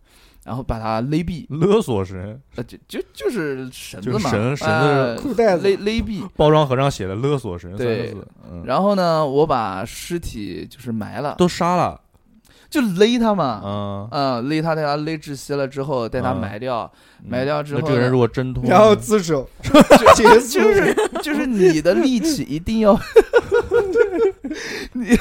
[0.48, 6.26] 然后把他勒毙，勒索神，呃就就就是绳子就是嘛，绳绳子呃裤带勒勒毙。
[6.36, 12.00] 包装盒上写的勒索神三个字，嗯，然后呢，我把尸体就是埋了，都杀了，
[12.70, 16.40] 就勒他嘛，嗯，嗯，勒他，带他勒窒息了之后，带他嗯。
[16.40, 16.90] 埋掉，
[17.22, 17.28] 嗯。
[17.30, 19.46] 埋掉之后这个人如果挣脱， 然后自首，
[20.16, 22.98] 就是就是你的力气一定要，
[24.92, 25.18] 你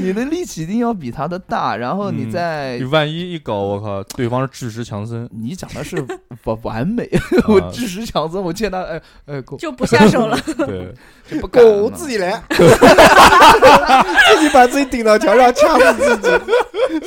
[0.00, 6.00] 你的力气一定要比他的大，然后你嗯再你万一一搞，我靠，对方是巨石强森，你讲的是
[6.42, 7.08] 不完美，
[7.48, 10.38] 我啊巨石强森，我见他哎哎狗就不下手了。
[10.66, 10.94] 对，
[11.30, 16.28] 就不敢了狗自己来，自己把自己顶到墙上掐死自己，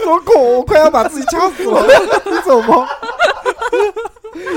[0.04, 1.86] 说狗，我快要把自己掐死了，
[2.26, 2.88] 你走吗？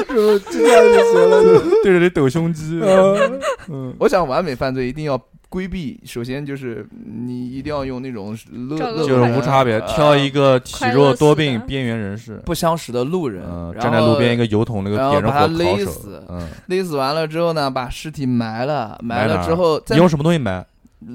[0.09, 6.87] 就就这样就行了，就对着你抖胸肌，嗯嗯，我想完美犯罪一定要规避，首先就是
[7.27, 12.17] 你一定要用那种乐乐就是无差别，呃挑一个体弱多病边缘人。
[12.17, 20.65] 士，不相识的路人，嗯，站在路边一个油桶那个然后点着火勒死，嗯，勒死完了之后呢，把尸体埋了，埋了之后再用什么东西埋？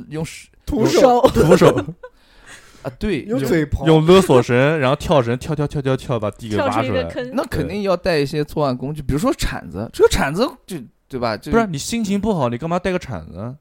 [0.09, 1.21] 用手徒手。
[1.33, 1.67] 徒手，
[2.83, 7.07] 啊，对，用嘴刨，用勒索绳，然后跳绳，跳跳跳跳跳，把地给跳挖出来。
[7.33, 10.77] 那肯定要带一些作案工具，比如说铲子，这个铲子就
[11.07, 11.35] 对吧？
[11.35, 13.53] 就不是你心情不好，你干嘛带个铲子？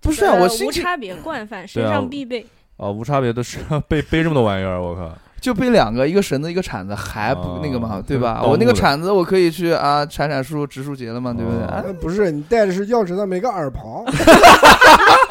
[0.00, 2.46] 不是啊，呃我心情无差别惯犯，身上必备。
[2.76, 3.58] 啊，无差别的是
[3.88, 5.16] 背背这么多玩意儿，我靠！
[5.40, 8.42] 就背两个，一个绳子，一个铲子，还不哦那个嘛，对吧？
[8.48, 11.60] 我那个铲子，我可以去啊铲铲树、植树节了嘛，对不对？
[11.60, 14.12] 哦啊呃不是你带的是钥匙上没个耳刨，这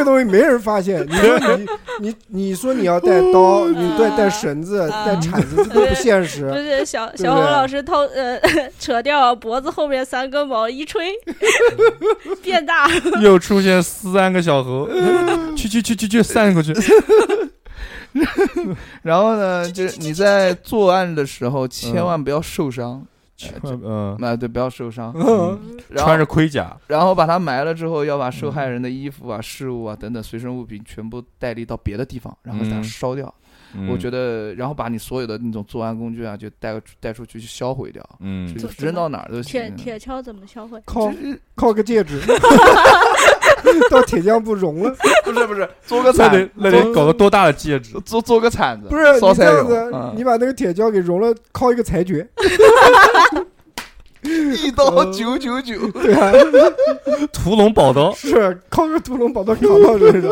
[0.00, 1.06] 个东西没人发现。
[1.06, 1.66] 你说你
[2.00, 6.52] 你你说你要带刀，你带带绳子、啊带铲子，这都不现不实。
[6.52, 8.40] 是小小侯老师偷 呃
[8.78, 11.10] 扯掉脖子后面三根毛一吹，
[12.42, 12.88] 变大。
[13.22, 14.88] 又出现三个小猴，
[15.56, 16.74] 去去去去去，散过去。
[19.02, 23.04] 然后呢，就是你在作案的时候千万不要受伤，
[23.82, 25.14] 嗯，啊，对，不要受伤。
[25.96, 33.32] 穿着盔甲，然后把它埋了之后，要把受害人的衣服啊、饰物啊等等随身物品全部带离到别的地方，然后给它嗯烧掉。
[33.88, 39.52] 我觉得，然后把你所有的那种作案工具啊，就带带出去去销毁掉，嗯扔到哪儿都行。
[39.52, 40.80] 铁铁锹怎么销毁？
[40.84, 41.12] 靠
[41.54, 42.20] 靠个戒指，
[43.90, 44.94] 到铁匠不融了。
[45.24, 47.98] 不是不是，做个那得铲，那得搞个多大的戒指？
[48.04, 52.26] 做做个铲子，不是你烧菜用这样子，嗯你把那个铁匠给融了，靠一个裁决。
[54.22, 56.32] 一刀九九九，对啊，
[57.32, 60.30] 屠龙宝刀，是靠个屠龙宝刀扛到身上。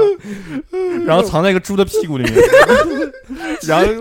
[1.07, 2.35] 然后藏在一个猪的屁股里面，
[3.67, 3.93] 然后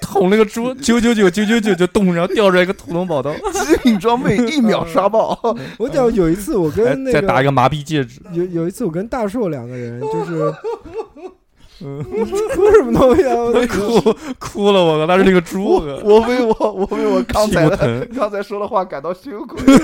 [0.00, 5.38] 捅那个猪，九九九九九九就动，然后掉出来一个屠龙宝刀，极品装备一秒刷爆。
[5.78, 10.52] 我讲有一次我哎跟那个再打一个麻痹戒指，有有一次我跟大硕两个人就是。
[11.84, 12.02] 嗯，
[12.54, 13.34] 哭什么东西啊？
[13.36, 19.60] 我哭哭了，我靠，那是那个猪，我我为我我为我刚才的，刚才说的话感到羞愧。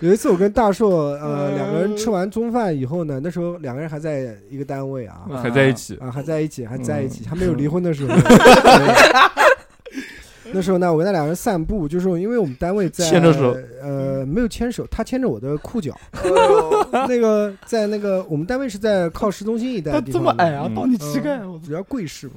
[0.00, 1.54] 有一次我跟大硕呃嗯。
[1.54, 5.20] 两个人吃完中饭以后呢，那时候两个人还在一个单位啊。
[5.42, 7.28] 还在一起，啊还在一起还在一起，嗯。
[7.28, 8.14] 还没有离婚的时候。
[10.56, 15.92] 对那时候呢，我跟他两个人散步，就是因为我们单位在牵着手，呃，没有牵手，他牵着我的裤脚。
[16.24, 22.34] 哦那个在那个我们单位是在靠市中心一带他的地方，这么矮啊，嗯到你膝盖，我主要贵市嘛。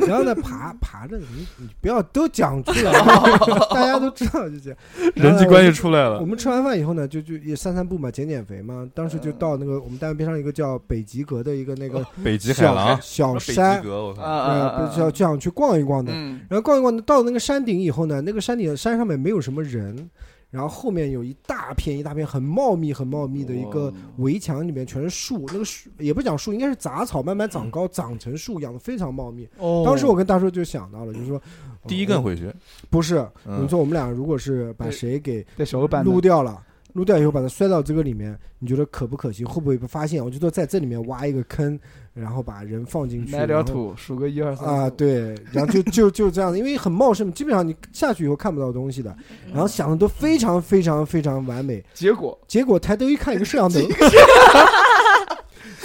[0.00, 3.36] 然后呢，爬爬着，你你不要都讲出来啊，
[3.72, 4.78] 大家都知道就这样。
[5.14, 8.88] 人际关系出来了，我们吃完饭以后呢，就就也散散步嘛，减减肥嘛。
[8.94, 16.12] 当时就到那个我们单位边上一个叫北极阁的一个那个北极海小狼，小北极山，阁，我靠，呃，就就想去逛一逛的。
[16.14, 20.08] 嗯，然后逛一逛，到那个山顶以后呢，那个山顶山上面没有什么人，
[20.50, 29.48] 然后后面有一大片一大片很茂密很茂密的一个围墙，里面全是树，那个树也不讲树，应该是杂草慢慢长高，长成树，养的非常茂密。
[29.58, 29.82] 哦。
[29.84, 31.42] 当时我跟大叔就想到了，就是说
[31.88, 32.52] 第一根回去，
[32.88, 33.64] 不是，嗯。
[33.64, 36.62] 你说我们俩如果是把谁给在小板撸掉了。
[36.94, 39.46] 撸掉以后把它摔到这个里面，你觉得可不可行？
[39.46, 40.22] 会不会被发现？
[40.22, 41.78] 我觉得在这里面挖一个坑，
[42.12, 49.16] 然后把人放进去，埋点土，数个一二三啊，，对， 然后就就就这样子，因为很茂盛，基本上你下去以后看不到东西的。
[49.50, 53.80] 然后想的都非常非常非常完美，结果结果抬头一看，一个摄像头。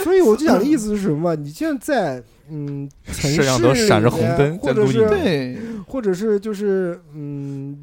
[0.03, 1.35] 所以我就想的意思是什么？
[1.35, 7.77] 你现在在嗯城市摄像头闪着红灯或者是在录影对，或者是就是嗯。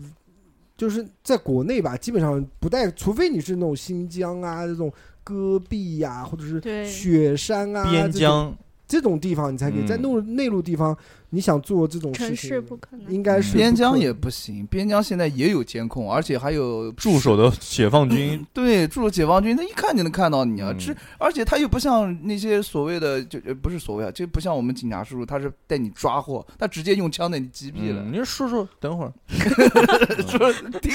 [0.76, 9.86] 就是在国内吧，基本上不带，除非你是那种新疆啊这种戈壁呀、或者是雪山啊边这种疆，这种地方，你才可以嗯。
[9.86, 10.96] 在内陆内陆地方，
[11.34, 13.12] 你想做这种事城情，市不可能。
[13.12, 20.70] 应该是边疆也不行，边疆现在也有监控，而且还有驻守的解放军，对驻守解放军，他一看就能看到你啊！
[20.70, 28.12] 嗯这而且他又不像那些所谓的就呃不是所谓啊，就不像我们警察叔叔，他是带你抓获，他直接用枪带你击毙了嗯。
[28.12, 29.12] 你说叔叔，等会儿，
[30.28, 30.92] 说停，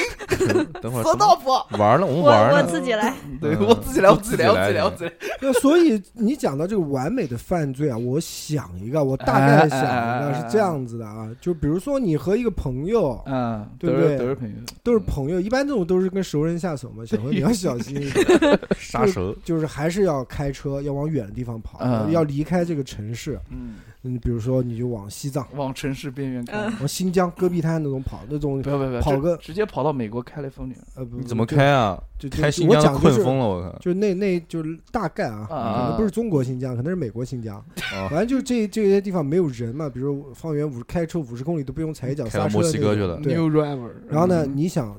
[0.82, 5.14] 等会儿， 死道夫，玩了，我们我我，自己来，对嗯我自己来，我自己来，我自己来来，我自己来。
[5.42, 14.18] 那所以你讲到这个完美的犯罪啊，我想一个，我大概想一个是这样子的啊，就比如说你和一个朋友嗯，对不对？
[14.18, 23.40] 都是朋友，都是朋友，一般这种都是跟熟人下手嘛，小何你要小心一点， 杀熟，就是还是要开车，要往远的地方跑，嗯要离开这个城市。
[23.50, 32.02] 嗯，嗯，比如说你就往西藏、往城市边缘看嗯，往新疆戈壁滩那种跑，那种不要不要跑个直接跑到美国开了风景呃不你怎么开啊？
[32.18, 33.78] 就就开新我疆困讲就是疯了，我靠！
[33.80, 37.58] 就那那就是大概啊，啊可能不是中国新疆，可能是美国新疆，
[37.94, 44.96] 啊反正就这这些地方没有人嘛，比如方圆五开车五十公里都不用踩一脚刹车开到墨西哥去了对，New Driver，然后呢，嗯你想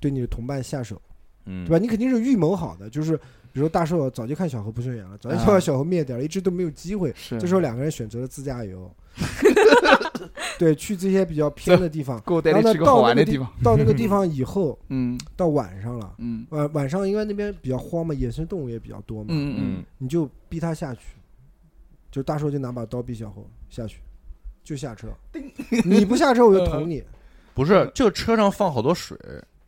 [0.00, 1.00] 对你的同伴下手，
[1.46, 1.78] 嗯，对吧？
[1.78, 3.18] 你肯定是预谋好的，就是
[3.52, 7.12] 比如大寿早就看小猴不顺眼了，早就啊把小猴灭掉了，一直都没有机会。
[7.16, 8.90] 是这时候两个人选择了自驾游，
[10.58, 12.20] 对，去这些比较偏的地方。
[12.26, 13.52] 给我带然后呢，你去个好到那个地玩的地方。
[13.62, 21.00] 到那个地方以后， 嗯到晚上了，嗯晚晚上因为那边比较荒嘛，野生动物也比较多嘛，嗯嗯嗯，你就逼他下去，
[22.10, 24.00] 就大寿就拿把刀逼小猴下去，
[24.62, 25.08] 就下车，
[25.84, 27.02] 你不下车我就捅你，
[27.54, 29.18] 不是，就车上放好多水，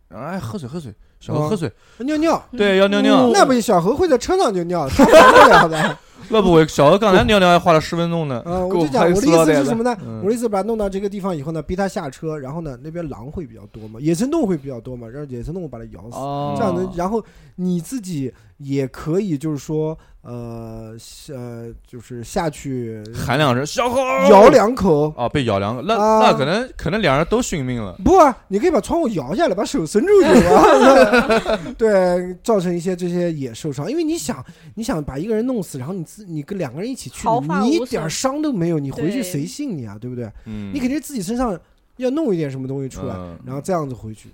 [0.08, 1.48] 哎，喝水喝水，小何哦。
[1.50, 2.44] 喝水，尿尿。
[2.56, 5.98] 对，要尿尿，那不行，小何会在车上就尿，他受不了的。
[6.28, 9.94] 那不我小何刚才尿尿还花了十分钟呢，嗯，我我就讲，我的意思是什么呢？
[10.06, 10.20] 嗯。
[10.22, 17.22] 我的意思把他弄到这个地方以后呢，逼他下车，然后呢，那边狼会比较多嘛，野生动物会比较多嘛，让野生动物把他咬死，哦，这样能，然后
[17.56, 18.32] 你自己
[18.62, 20.94] 也可以就是说，呃，
[21.30, 23.84] 呃，就是下去喊两声
[24.30, 25.12] 咬两口。
[25.16, 31.72] 啊，被咬两口，那啊那可能可能两人都殉命了，不啊，你可以把窗户摇下来，把手伸出去嘛。
[31.76, 34.44] 对，造成一些这些也受伤，因为你想，
[34.74, 37.28] 你想把一个人弄死，然后你自你跟两个人一起去
[37.60, 39.96] 你一点伤都没有，你回去对谁信你啊？
[40.00, 40.30] 对不对？
[40.46, 41.58] 嗯，你肯定自己身上
[41.96, 44.28] 要弄一点什么东西出来，嗯然后这样子回去，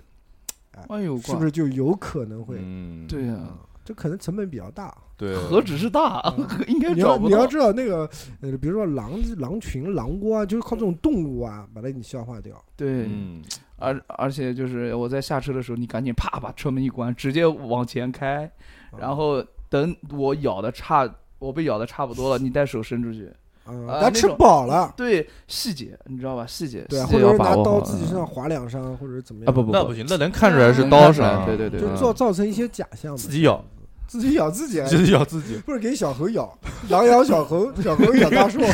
[0.87, 2.55] 哎呦，是不是就有可能会？
[2.59, 3.57] 嗯，对呀，啊
[3.89, 4.95] 这可能成本比较大。
[5.17, 6.31] 对，何止是大，
[6.69, 7.27] 应该你要找。
[7.27, 8.07] 你要知道那个
[8.39, 12.63] 呃，比如说狼狼群、狼窝啊，就是靠这种动物啊，把它给你消化掉。
[12.77, 13.41] 对，嗯，
[13.77, 18.45] 而而且就是我在下车的时候，你赶紧啪把车门一关，直接往前开，
[18.91, 18.99] 啊。
[18.99, 23.27] 然后等我咬的差，我被咬的差不多了，你带手伸出去。
[23.65, 26.45] 嗯，他吃饱了，对细节，你知道吧？
[26.45, 31.97] 细节，对啊，细节要或者是拿把握好刀自己身上划两伤，或者是怎么样啊不不那不行，那能看出来是刀伤对对对就嗯。
[31.97, 33.63] 造造成一些假象，自己咬，
[34.09, 36.57] 自己咬自己，自己咬自己，不是给小猴咬，
[36.89, 38.59] 狼咬小猴，小猴咬大树。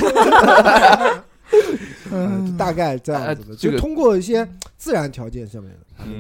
[2.12, 5.72] 嗯，大概这样子的，呃这个就通过一些自然条件下面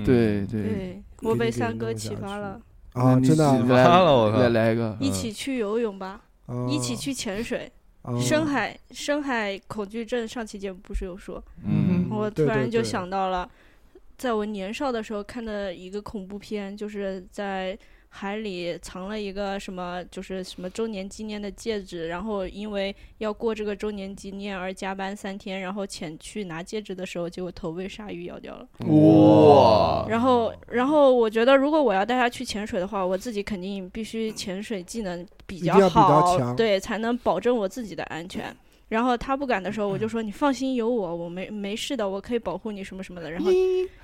[0.03, 0.61] 对对。
[0.63, 2.59] 对我被三哥启发了，
[2.93, 3.57] 啊，真的啊。
[3.69, 6.67] 来发了我再来来一个，一起去游泳吧，啊。
[6.69, 7.71] 一起去潜水。
[8.01, 8.19] 啊。
[8.19, 12.07] 深海深海恐惧症上期节目不是有说，嗯。
[12.11, 13.49] 我突然就想到了，
[14.17, 17.77] 在我年少的时候看的一个恐怖片，就是在
[18.17, 28.65] 海里藏了一个什么，就是什么周年纪念的戒指，然后因为要过这个周年纪念而加班三天，然后潜去拿戒指的时候，结果头被鲨鱼咬掉了。
[28.87, 38.55] 哇，然后，然后我觉得，如果我要带他去潜水的话，我自己肯定必须潜水技能比较好，对，才能保证我自己的安全。
[38.87, 43.29] 然后他不敢的时候，我嗯就说你放心，有我，我没没事的，我可以保护你什么什么的。
[43.29, 43.51] 然后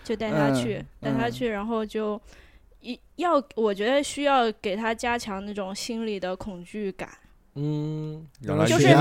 [0.03, 2.19] 就带他去，带他去，然后就
[2.81, 7.09] 一要，我觉得需要给他加强那种心理的恐惧感。
[7.55, 8.25] 嗯，
[8.65, 8.95] 就是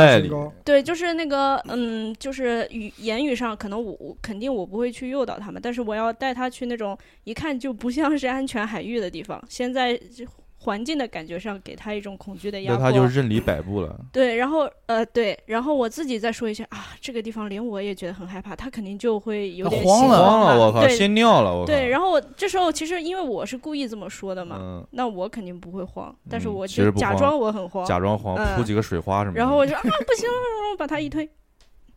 [0.64, 9.40] 对，就是那个，嗯，就是语言语上，可能我我肯定我不会去诱导他们，但是我要带他去那种一看就不像是安全海域的地方。
[9.48, 10.26] 现在这
[10.62, 12.78] 环境的感觉上，给他一种恐惧的压那。
[12.78, 13.98] 他就任理摆布了。
[14.12, 21.66] 对，然后呃对，然后我自己再说一下啊，这个地方连我也觉得很害怕，他肯定就会有点慌了心慌慌了，我靠，先尿了，我靠。
[21.66, 29.38] 对，然后我这时候其实因为我是故意这么说的嘛，嗯，那我肯定不会慌，但是嗯我假装我很慌，假装慌，嗯铺几个水花什么的。
[29.38, 31.26] 然后我就啊不行，我把他一推，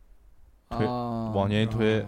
[0.70, 2.04] 推啊往前一推，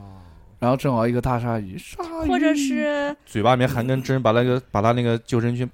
[0.58, 5.68] 然后正好一个大鲨鱼，鲨鱼或者是嘴巴里面含根针，把那个把他那个救生圈，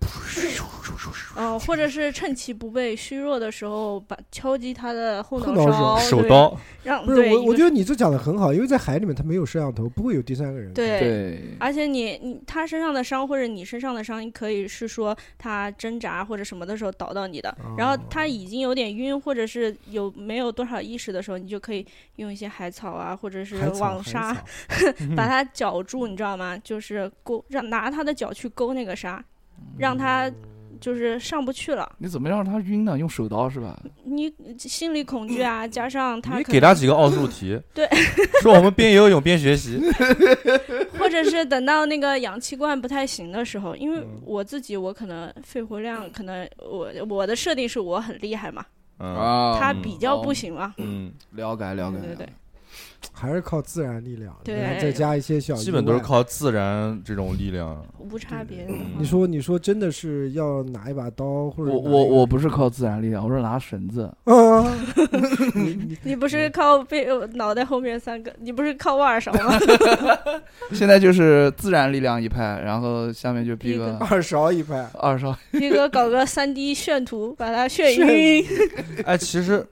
[1.37, 11.57] 哦、或者是趁其不备、虚弱的时候，把敲击他的后脑勺，手刀，让不是我，我觉得你这讲的很好，因为在海里面他没有摄像头，不会有第三个人。，对。
[11.59, 24.37] 而且你你他身上的伤或者你身上的伤，可以是说他挣扎或者什么的时候倒到你的，然后他已经有点晕或者是有没有多少意识的时候，你就可以用一些海草啊，或者是网纱
[25.17, 26.59] 把他绞住，你知道吗？
[26.59, 29.25] 就是勾让拿他的脚去勾那个沙，
[29.79, 30.31] 让他
[30.83, 31.91] 就是上不去了。
[31.99, 32.99] 你怎么让他晕呢？
[32.99, 33.81] 用手刀是吧？
[34.05, 37.89] 你心理恐惧啊，加上他你给他几个奥数题， 对，
[38.43, 39.81] 说我们边游泳边学习，
[40.99, 44.21] 或者是等到那个氧气罐不太行的时候，因为嗯。
[44.25, 48.65] 我自己我可能肺活量可能我我的设定是我很厉害嘛，
[48.99, 49.15] 嗯。
[49.15, 49.59] 啊。
[49.59, 52.29] 他嗯比较不行嘛，嗯，了解了解，对对对，
[53.13, 55.99] 还是靠自然力量，对然后再加一些小，基本都是。
[56.03, 57.81] 靠自然这种力量。
[57.99, 58.67] 无差别。
[58.69, 64.03] 嗯你说，你说真的是要拿一把刀，或者我我我不是靠自然力量，我是拿绳子。
[64.25, 64.75] 啊，
[65.55, 69.59] 你你你不是靠背脑袋后面三个，你不是靠挖耳勺吗？
[70.75, 75.37] 现在就是自然力量一派，然后下面就逼逼个个二勺一派，二勺。
[75.53, 78.45] 逼哥搞个三 D 炫图，把它炫炫晕。
[79.05, 79.65] 哎，其实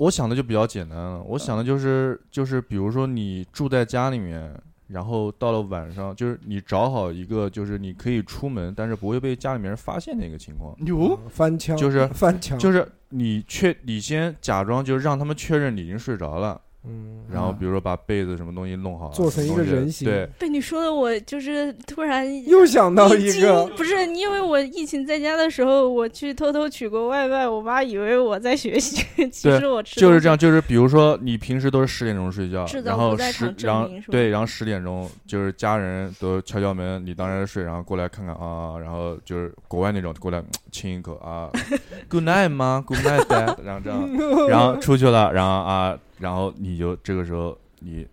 [0.00, 4.50] 我想的就比较简单了，我想的就是就是，比如说你住在家里面，
[4.86, 20.08] 然后到了晚上，就是你找好一个就是你可以出门，但是不会被家里面人发现的一个情况，哟，翻墙就是翻墙，就是你确你先假装就是让他们确认你已经睡着了，嗯，然后比如说把被子什么东西弄好，做成一个人形。
[20.08, 41.50] 对，被你说的，我就是突然 又想到一个，不是因为我疫情在家的时候，我去偷偷取过外卖，我妈以为我在学习， 其实我吃就是这样，就是比如说你平时都是十点钟睡觉然后十然后对，然后十点钟就是家人都敲敲门，你当然睡，然后过来看看啊，然后就是国外那种过来嗯亲一口啊，
[42.08, 48.06] Good night 吗？Good night dad，然后这样，然后出去了，然后啊，然后你就这个时候你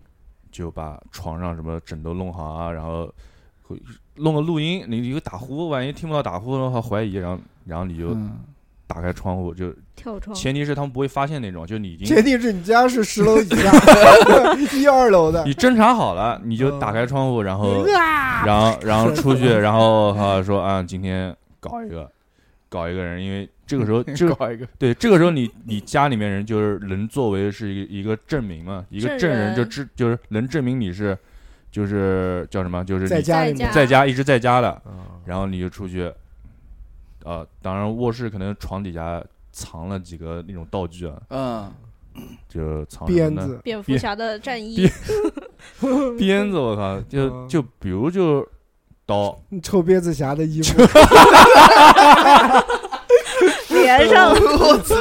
[0.50, 3.08] 就把床上什么枕头弄好啊，然后
[3.62, 3.80] 会
[4.16, 8.32] 弄个录音，你你个打呼，万一听不到打呼的话怀疑，然后然后你就嗯
[8.86, 13.70] 打开窗户，就跳窗，前提是他们不会发现那种，就你已经前提是你家是十楼以下，
[14.72, 22.10] 一二楼的 你，侦查好了，你就打开窗户，然后啊然后然后出去， 然后哈说啊，今天搞一个
[22.68, 29.38] 搞一个人，因为这个时候 这搞一个，对这个时候你你家里面人就是能作为是一个一个证明嘛，一个证证人。
[29.48, 31.16] 人就知就是能证明你是
[31.70, 33.70] 就是叫什么，就是在家里面。
[33.72, 34.06] 在家。
[34.06, 36.10] 一直在家的，啊然后你就出去，
[37.24, 41.72] 啊，当然卧室可能床底下藏了几个那种道具啊，嗯，
[42.48, 44.88] 就藏鞭子，蝙蝠侠的战衣。
[46.18, 47.48] 鞭， 子，我靠，就嗯。
[47.48, 48.46] 就比如就
[49.08, 50.82] 刀，臭鞭子侠的衣服，
[53.70, 54.94] 连上，我操，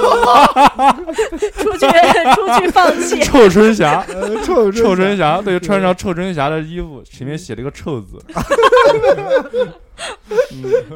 [1.57, 1.85] 出去
[2.33, 3.19] 出去放弃。
[3.21, 8.17] 臭春侠，呃臭臭春侠，对，穿上臭春侠的衣服，前面写了一个臭字，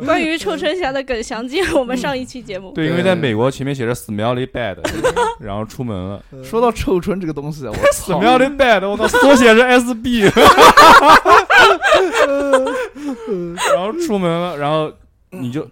[0.05, 2.71] 关于臭春侠的梗，详见我们上一期节目。
[2.73, 4.77] 对，因为在美国前面写着 smelly bad，
[5.41, 6.23] 然后出门了。
[6.31, 10.31] 呃说到臭春这个东西，我操，，smelly bad，我操，缩写是 SB，
[13.75, 14.91] 然后出门了，然后
[15.31, 15.67] 你就。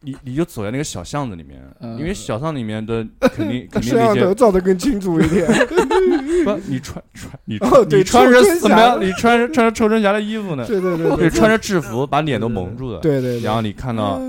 [0.00, 5.44] 你你就走在那个小巷子里面，嗯因为小巷里面的肯定 肯定摄像那些头照的更清楚一点，
[6.44, 9.04] 不，你穿穿你哦对你穿着臭春侠什么？
[9.04, 10.64] 你穿着穿着臭春侠的衣服呢？
[10.68, 13.00] 对对对对，穿着制服把脸都蒙住了。
[13.00, 14.20] 对对，对然后你看到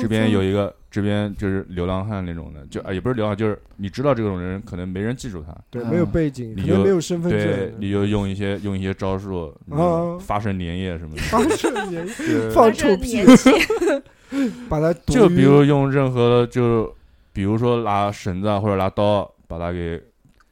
[0.00, 11.22] 这边有一个，这边就是流浪汉那种的，就啊也不是流浪，就是你知道这种人可能没人记住他，对没有背景，你就没有身份对，，你就用一些用一些招数，啊发生粘液什么的。
[11.22, 13.24] 放射粘液放臭屁
[14.70, 16.94] 把它毒就比如用任何的，就
[17.32, 20.00] 比如说拿绳子啊或者拿刀把他给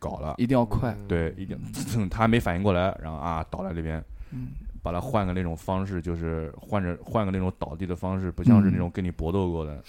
[0.01, 1.57] 搞了，一定要快，对，一定
[2.11, 4.05] 他还没反应过来，然后啊倒在那边。
[4.83, 9.83] 嗯，把它换个那种方式，就是换着换个那种倒地的方式，不像是那种跟你搏斗过的，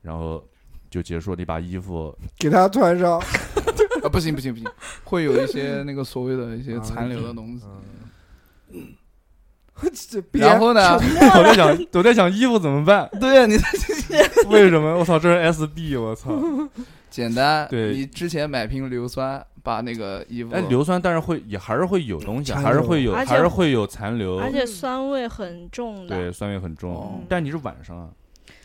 [0.00, 0.42] 然后
[0.90, 1.34] 就结束。
[1.34, 3.18] 你把衣服，给他穿上，
[4.02, 4.68] 啊，不行不行不行，
[5.04, 7.64] 会有一些那个所谓的一些啊残留的东西。
[10.32, 10.94] 然后呢？
[10.94, 13.08] 我在想，我在想衣服怎么办？
[13.18, 13.56] 对啊，你
[14.48, 14.96] 为什么？
[14.98, 16.30] 我操，这是 SB，我操！
[17.10, 26.16] 简单，对你之前买瓶硫酸，把那个衣服，哎，硫酸，但是会也还是会有东西，还是会有，还是会有残留，而且酸味很重的。
[26.16, 27.20] 对，酸味很重哦。
[27.28, 28.10] 但你是晚上啊，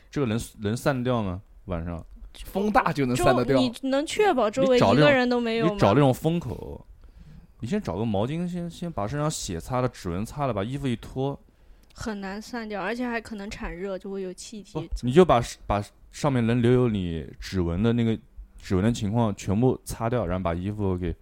[0.10, 1.42] 这个能能散掉吗？
[1.66, 2.04] 晚上
[2.46, 3.58] 风大就能周散得掉。
[3.60, 5.74] 你能确保周围一个人都没有吗？
[5.74, 6.86] 你找那种风口，
[7.60, 11.40] 你先找个毛巾，先先把身上血擦了，指纹擦了，把衣服一脱，
[11.94, 14.90] 很难散掉，而且还可能产热，就会有气不体。
[15.02, 18.18] 你就把把上面能留有你指纹的那个
[18.68, 21.16] 指纹的情况全部擦掉，然后把衣服给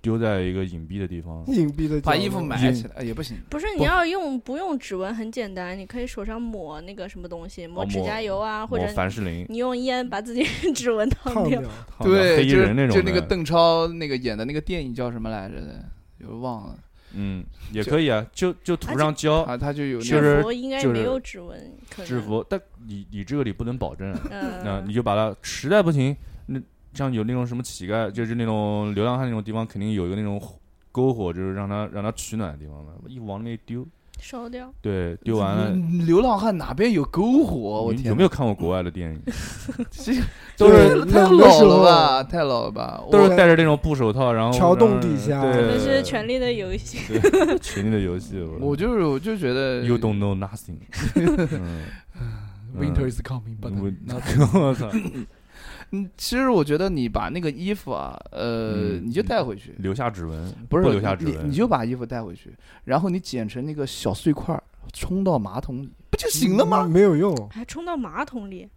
[0.00, 1.44] 丢在一个隐蔽的地方。
[1.46, 11.62] 隐蔽的把衣服埋起来哎也不行，不是你要用不用指纹很简单，你可以手上抹那个什么东西，抹指甲油啊，或者凡士林，你用烟把自己指纹烫掉。
[11.62, 11.70] 烫
[12.00, 13.00] 掉，对，黑衣就人那种的。
[13.00, 15.60] 就那个邓超那个演的那个电影叫什么来着？
[15.60, 15.84] 的，
[16.18, 16.76] 又忘了，
[17.14, 21.72] 嗯，也可以啊，就就涂上胶啊他就有那制个就是服应该就是没有指纹，
[22.04, 22.20] 制。
[22.20, 24.26] 服，但你你这个你不能保证啊，
[24.64, 26.16] 那嗯，你就把它实在不行，那
[26.92, 30.40] 像有那种什么乞丐，就是那种流浪汉那种地方，肯定有一个那种
[30.92, 33.86] 篝火，就是让他让他取暖的地方嘛，衣服往里面一丢，
[34.18, 34.72] 烧掉。
[34.82, 35.70] 对，丢完了。
[35.70, 37.82] 嗯流浪汉哪边有篝火？
[37.82, 39.22] 我天有没有看过国外的电影？
[39.90, 40.14] 这
[40.56, 42.22] 都是太老了吧？
[42.24, 43.00] 太老了吧？
[43.10, 48.40] 都是戴着那种布手套，然后桥洞底下对，可能是《权力的游戏》对权力的游戏。
[48.60, 50.78] 我就是我就觉得 You don't know nothing
[51.52, 51.86] 嗯。
[52.78, 54.22] Winter is coming, but 我 not
[54.54, 54.88] 我操，
[55.92, 62.52] 嗯，其实我觉得你把那个衣服啊，呃，嗯你就带回去，留下指纹，不是留下指纹，你，你就把衣服带回去，
[62.84, 64.62] 然后你剪成那个小碎块儿，
[64.92, 66.86] 冲到马桶里，不就行了吗？
[66.86, 68.68] 没有用，还冲到马桶里，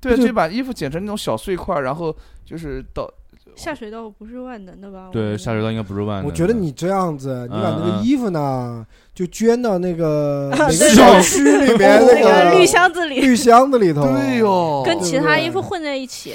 [0.00, 2.14] 对，就就把衣服剪成那种小碎块儿，然后
[2.44, 3.10] 就是到
[3.56, 5.08] 下水道不是万能的吧？
[5.12, 6.28] 对，下水道应该不是万能的。
[6.28, 14.02] 我觉得你这样子，你把那个衣服呢，就捐到那个 小区里面那那个绿箱子里绿箱子里头。
[14.02, 16.34] 对哟，跟其他衣服混在一起，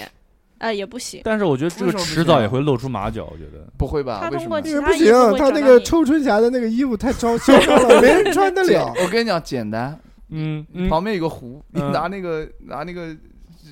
[0.59, 1.21] 呃，也不行。
[1.23, 3.65] 但是我觉得这个迟早也会露出马脚，我觉得。
[3.77, 4.19] 不会吧？
[4.21, 4.61] 他为什么？
[4.61, 8.93] 通过其他不行他那个找到你抽春霞的那个衣服太招嚣了，没人穿得了。
[9.03, 9.97] 我跟你讲，简单，
[10.29, 13.15] 嗯嗯，旁边有个湖，你嗯拿那个拿那个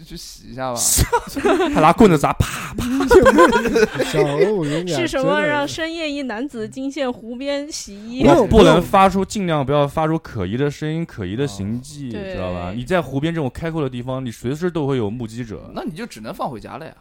[0.06, 0.80] 去洗一下吧。
[1.74, 2.86] 他拿棍子砸，啪啪。
[4.06, 8.46] 小欧，我跟你讲，是什么让深夜一男子惊现湖边洗衣不？
[8.48, 12.72] 不能发出，尽量不要发出可疑的声音、可疑的行迹，对知道吧？
[12.74, 15.72] 你在湖边这种开阔的地方，你随时都会有目击者。
[15.74, 16.94] 那你就只能放回家了呀。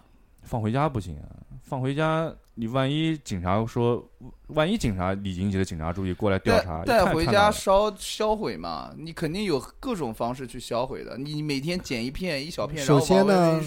[0.42, 1.28] 放回家不行啊，
[1.62, 4.08] 放回家，你万一警察说，
[4.48, 11.18] 万一警察李警级的警察注意过来调查，带带回家烧销毁嘛，你肯定有各种方式去销毁的。
[11.18, 13.60] 你每天剪一片一小片，首先呢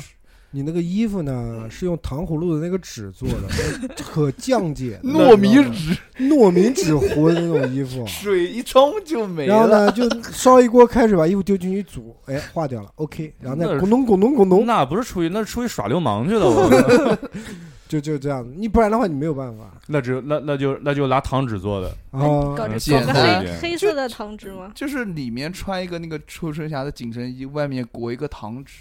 [0.52, 8.04] 你那个衣服呢是用糖葫芦的那个纸做的，可降解糯米纸糯米纸糊的那种衣服。
[8.08, 9.68] 水一冲就没了然后。
[9.68, 13.34] 呢，就烧一锅开水，把衣服丢进去煮，哎，化掉了，OK。
[13.42, 17.20] 然后再那是咕咚咕咚咕咚，那不是出去，那是出去耍流氓去了。
[17.88, 18.46] 我就就这样。
[18.54, 22.20] 你不然的话，你没有办法那只有那那就那就拿糖纸做的，啊。
[22.54, 24.72] 搞个黑黑色的糖纸吗？
[24.76, 28.74] 就是里面穿一个那个臭春霞的紧身衣，外面裹一个糖纸。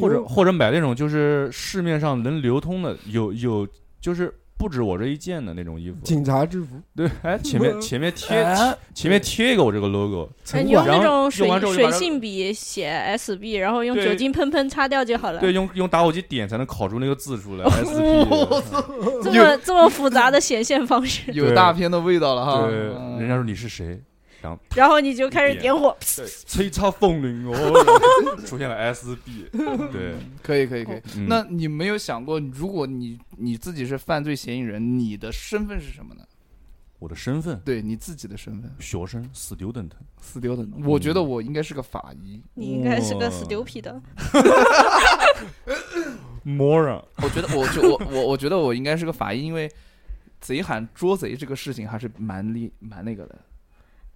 [0.00, 3.68] 或者或者买那种就是市面上能流通的，有有
[4.00, 5.96] 就是不止我这一件的那种衣服。
[6.04, 8.76] 警察制服，对，哎， 前面前面贴哎。
[8.94, 10.28] 前面贴一个我这个 logo，
[10.62, 15.40] 你用那种水水性笔写 SB，然后用酒精喷喷擦掉就好了。
[15.40, 17.64] 对，用用打火机点才能烤出那个字出来。
[17.82, 22.68] SB，这么这么复杂的显现方式，有大片的味道了哈。
[22.68, 23.18] 对，嗯。
[23.18, 24.00] 人家说你是谁，
[24.42, 29.48] 然后然后你就开始点火，对，吹插风铃哦，出现了 SB，
[29.92, 31.00] 对，可以可以可以。
[31.16, 36.24] 嗯那你没有想过，如果你你自己是犯罪嫌疑人，你的身份是什么呢？
[36.98, 39.90] 我的身份对你自己的身份学生，student，student，。
[40.84, 42.40] 我觉得我应该是个法医。
[42.54, 44.00] 你应该是个 stupid 的。
[46.46, 49.68] moron，我觉得我就我我我觉得我应该是个法医，因为
[50.40, 53.36] 贼喊捉贼这个事情还是蛮厉蛮那个的。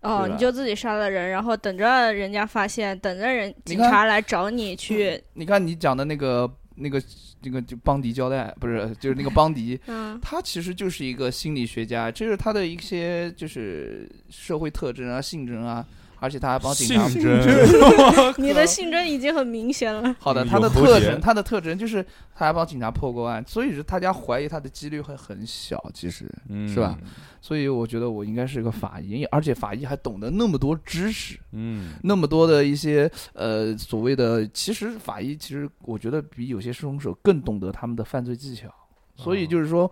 [0.02, 7.02] 哦，你就自己杀了人，然后等着人家发现，等着人警察来找你去，你看你讲的那个那个
[7.42, 15.84] 那个就邦迪交代，不是就是那个邦迪，嗯，他其实就是一个心理学家，这是他的一些就是社会特征啊、性征啊，
[16.20, 17.08] 而且他还帮警察。
[17.08, 20.14] 性征， 你的性征已经很明显了。
[20.18, 22.02] 好的，嗯他的特征，他的特征就是
[22.34, 26.98] 他还帮警察破过案，所以是大家怀疑他的几率会很小，其实，嗯是吧？
[27.40, 38.68] 所以我觉得我应该是一个法医，而且法医还懂得那么多知识，嗯，那么多的一些呃所谓的，其实法医其实我觉得比有些凶手更懂得他们的犯罪技巧，
[39.16, 39.88] 所以就是说，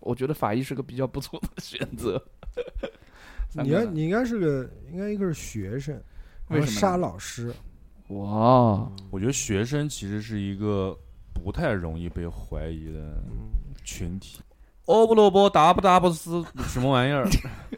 [0.00, 2.22] 我觉得法医是个比较不错的选择。
[3.54, 6.00] 你要你应该是个应该一个是学生，
[6.48, 7.52] 为什么杀老师，
[8.08, 10.96] 哇，我觉得学生其实是一个
[11.32, 13.22] 不太容易被怀疑的
[13.84, 14.40] 群体。
[14.86, 17.28] 欧不萝卜达不达不斯什么玩意儿？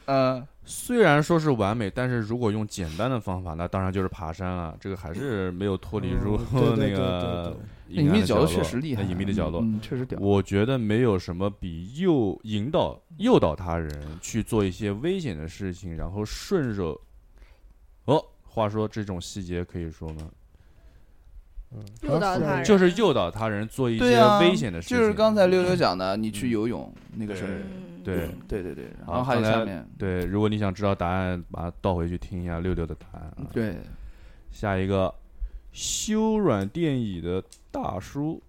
[0.07, 4.77] 嗯， 虽然说是完美，但是如果用简单的方法，那当然就是爬山了。
[4.81, 7.57] 这个还是没有脱离出嗯对 对那个
[7.89, 9.61] 隐秘角落阴暗的角确实厉害，隐秘的角落。
[9.61, 10.19] 嗯，确实屌。
[10.19, 16.99] 我觉得没有什么比诱引导诱导他人去做一些危险的事情，然后顺手。
[18.07, 20.31] 哦，话说这种细节可以说吗？
[22.03, 24.97] 诱导他人就是诱导他人做一些啊，危险的事情。
[24.97, 27.51] 就是刚才六六讲的，你去游泳那个事儿。
[27.51, 33.47] 嗯，对对对对，然后还有刚才下面，对，如果你想知道答案，把它倒回去听一下六六的答案啊。
[33.53, 33.77] 对，
[34.51, 35.15] 下一个，
[35.73, 38.43] 修软电椅的大叔。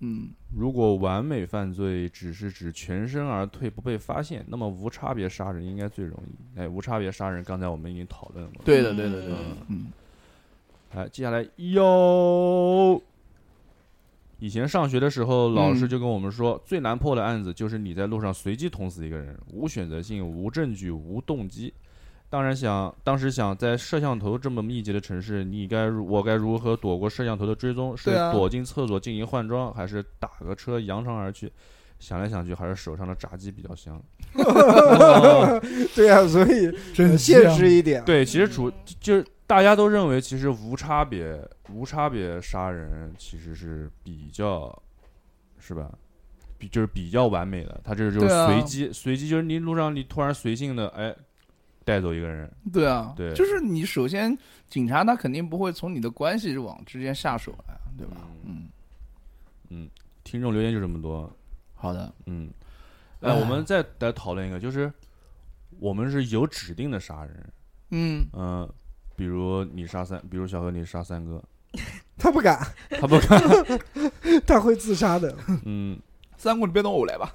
[0.00, 6.60] 嗯，如果完美犯罪只是指全身而退不被发现，那么无差别杀人应该最容易。
[6.60, 8.62] 哎，无差别杀人刚才我们已经讨论过。
[8.64, 9.86] 对的对的对的嗯，嗯，
[10.94, 13.00] 来，接下来哟。
[14.40, 21.72] 以前上学的时候，老师嗯就跟我们说，最难破的案子就是你在路上随机捅死一个人，无选择性、无证据、无动机。
[22.28, 27.96] 当然想，当时想在摄像头这么密集的城市，你该如我该如何躲过摄像头的追踪？
[27.96, 31.50] 是躲进厕所进行换装，还是打个车扬长而去？
[32.00, 34.02] 想来想去，还是手上的炸鸡比较香。
[35.94, 41.38] 对啊，所以很现实一点，对，其实主就是大家都认为，其实无差别
[41.70, 44.76] 无差别杀人其实是比较，
[45.58, 45.92] 是吧？
[46.58, 51.14] 比就是比较完美的，他这就是随机，随机就是你路上你突然随性的哎
[51.84, 53.34] 带走一个人，对啊，对。
[53.34, 54.36] 就是你首先
[54.68, 58.16] 警察他肯定不会从你的关系网之间下手来，对吧？
[58.44, 58.68] 嗯。
[59.70, 59.90] 嗯，
[60.22, 61.28] 听众留言就这么多，
[61.74, 62.48] 好的，嗯，
[63.20, 64.92] 哎，我们再来讨论一个，就是
[65.80, 67.52] 我们是有指定的杀人，
[67.90, 68.72] 嗯，嗯，
[69.16, 71.42] 比如你杀三，比如小何你杀三哥，
[72.18, 72.58] 他不敢，
[73.00, 73.42] 他不敢，
[74.46, 75.34] 他会自杀的，
[75.64, 75.98] 嗯，
[76.36, 77.32] 三哥你别动我来吧，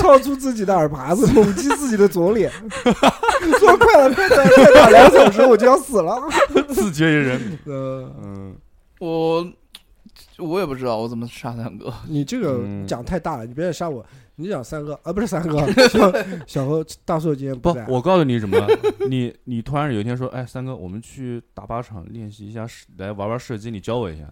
[0.00, 2.50] 掏出自己的耳耙子，猛击自己的左脸，
[3.58, 6.20] 说快了快了，再打两小时我就要死了。
[6.68, 8.56] 自绝于人，呃，嗯，
[9.00, 9.46] 我
[10.38, 14.04] 我也不知道我怎么杀三哥，你这个嗯讲太大了，你别再杀我。
[14.36, 15.58] 你讲三哥啊，不是三哥，
[15.88, 16.12] 小
[16.46, 18.56] 小何大硕今天不在，，我告诉你什么，
[19.08, 24.24] 你你突然有一天说，哎，三哥，我们去打靶场练习一下射，来玩玩射击，你教我一下，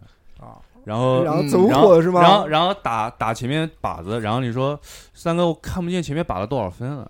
[0.44, 2.20] 啊，然后然后嗯然后走火是吗？
[2.20, 4.78] 然后然后打打前面靶子，然后你说
[5.14, 7.08] 三哥，我看不见前面靶了多少分了，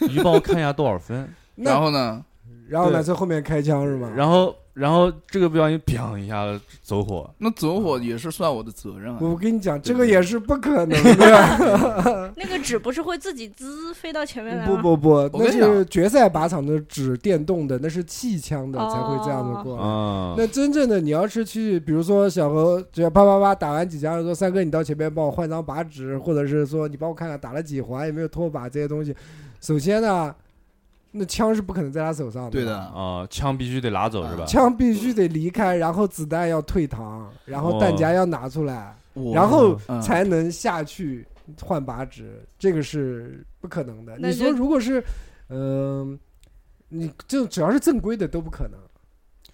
[0.00, 1.32] 你就帮我看一下多少分。
[1.54, 2.24] 然后呢，
[2.68, 4.10] 然后呢，在后面开枪是吗？
[4.16, 12.32] 然后然后这个不小心砰一下子走火，那走火也是算我的责任啊，我跟你讲，这个也是不可能的。
[12.36, 14.80] 那个纸不是会自己滋飞到前面来吗？
[14.80, 19.82] 不不不，那是决赛靶场的纸电动的，那是气枪的才会这样子过来。
[19.82, 29.14] 嗯，那真正的你要是去，比如说小何只要啪啪啪打完几枪，说三哥你到前面帮我换张靶纸，或者是说你帮我看看打了几环有没有脱靶这些东西。
[29.60, 30.34] 首先呢，
[31.12, 34.44] 那枪是不可能在他手上的，对的，啊，枪必须得拿走是吧？
[34.46, 41.26] 枪必须得离开，然后子弹要退膛，然后弹夹要拿出来，我然后嗯才能下去
[41.60, 44.16] 换靶纸，这个是不可能的。
[44.18, 45.04] 你说如果是，
[45.48, 46.18] 嗯、
[46.88, 48.80] 你这只要是正规的都不可能，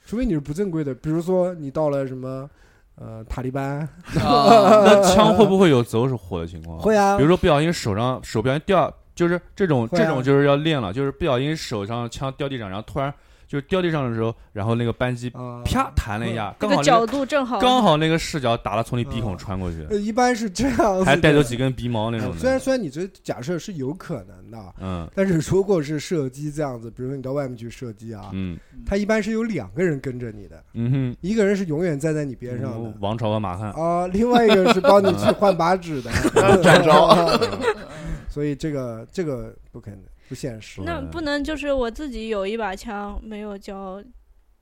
[0.07, 2.49] 除非你是不正规的，比如说你到了什么。
[3.01, 3.79] 呃，塔利班
[4.17, 6.81] 啊那枪会不会有走火的情况？
[6.81, 13.13] 会啊比如说不小心手上手不小心掉，就是这种这种就是要练了，就是不小心手上枪掉地上，然后突然
[13.49, 22.61] 就是掉地上的时候，然后那个扳机啊，啪弹了一下，这个角刚好那个度正好，刚好那个视角打了从你鼻孔穿过去，呃，一般是这样子，还带走几根鼻毛那种呃虽然。
[22.61, 25.09] 虽然你这假设是有可能的，嗯。
[25.15, 28.59] 但是如果是射击这样子，比如说你到外面去射击啊，嗯。
[28.85, 36.11] 他一般是有两个人跟着你的，嗯哼，一个人是永远站在你边上的，王朝和马汉，啊，另外一个是帮你去换 把纸的，
[36.63, 37.17] 站 招，
[38.29, 40.83] 所以这个这个不可能，不现实。
[40.85, 44.03] 那不能就是我自己有一把枪没有交，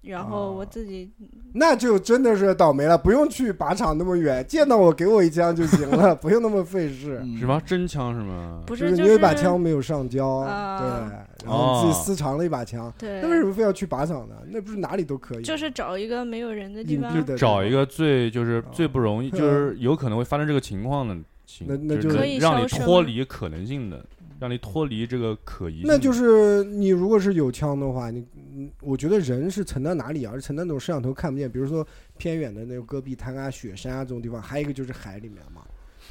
[0.03, 1.11] 然后我啊自己
[1.55, 7.17] 那就真的是倒霉了，不用去靶场那么远，见到我给我一枪就行了， 不用那么费事。
[7.39, 7.61] 什么？
[7.67, 8.63] 真枪是吗？
[8.67, 14.37] 不就是是就你有一把枪没有上交，啊对，然后自己私藏了一把枪，对那，为什么非要去靶场呢？
[14.49, 15.43] 那不是哪里都可以？
[15.43, 21.17] 就是找一个没有人的地方找一个最就是啊最不容易， 就是有可能会发生这个情况的
[21.47, 24.05] 情，那那就就是可以让你脱离可能性的，
[24.39, 25.83] 让你脱离这个可疑。
[25.85, 30.33] 那就是你如果是有枪的话，你嗯，我觉得人是沉到哪里啊？
[30.35, 31.87] 是沉到那种摄像头看不见，比如说
[32.17, 35.66] 偏远的那种戈壁滩啊、雪山啊这种地方，还有一个就是海里面嘛，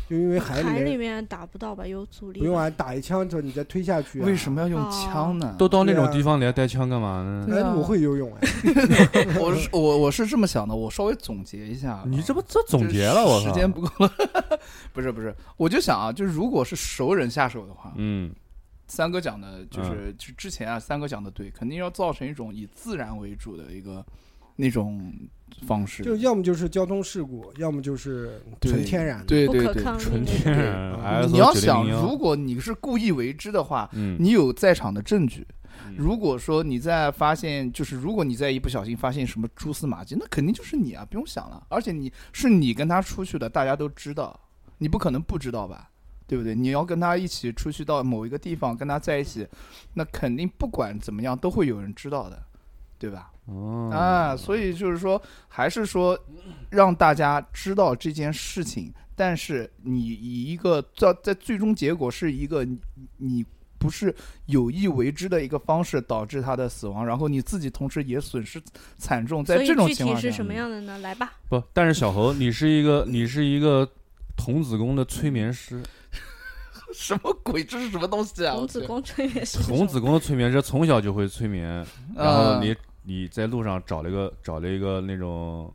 [0.09, 1.85] 就因为海里海里面面打不到吧？
[1.85, 2.39] 有阻力。
[2.39, 4.25] 不用啊，打一枪之后你再推下去、啊。
[4.25, 4.61] 为什么？
[4.61, 5.55] 要用枪呢？
[5.57, 7.73] 都到那种地方，你还带枪干嘛呢？
[7.75, 8.47] 我会游泳哎，
[9.39, 13.51] 我是我我是这么想的，我稍微总结一下啊，你这不这总结了，我时！
[13.51, 14.11] 间不够了，
[14.93, 18.33] 不是不是，我就想啊，就是如果是熟人下手的话，嗯
[18.87, 24.05] 三哥讲的就是就之前啊，三哥讲的对，肯定要造成一种以自然为主的一个
[24.55, 25.13] 那种
[25.65, 29.23] 方式，就要么就是交通事故，要么就是纯天然的。
[29.23, 30.23] 不对对对，纯。
[30.25, 35.45] 天然你要想，如果你是故意为之的话，嗯，你有在场的证据。
[35.49, 41.65] 嗯如果说你在发现，就是如果你在一不小心发现什么蛛丝马迹，那肯定就是你啊，不用想了。
[41.69, 44.37] 而且你是你跟他出去的，大家都知道，
[44.77, 45.89] 你不可能不知道吧？
[46.27, 46.55] 对不对？
[46.55, 49.47] 你要跟他一起出去到某一个地方，跟他在一起，
[49.93, 52.41] 那肯定不管怎么样都会有人知道的，
[52.97, 53.31] 对吧？
[53.45, 56.19] 哦啊，所以就是说，还是说
[56.69, 62.79] 让大家知道这件事情，但是你以一个在在最终结果是一个你
[63.17, 63.45] 你
[63.77, 64.13] 不是
[64.47, 68.59] 有意为之的一个方式导致他的死亡，然后你自己同时也损失
[68.97, 70.97] 惨重，在所以这种具情况下体是什，么样的呢？
[70.99, 73.87] 来吧，不，但是小侯，你是一个你是一个
[74.35, 75.83] 童子功的催眠师，
[76.95, 77.63] 什么鬼？
[77.63, 78.55] 这是什么东西啊？
[78.55, 79.59] 童子功催眠师。
[79.61, 81.85] 童子功的催眠师从小就会催眠，
[82.15, 82.75] 然后嗯
[83.05, 85.71] 你你在路上找了一个找了一个那种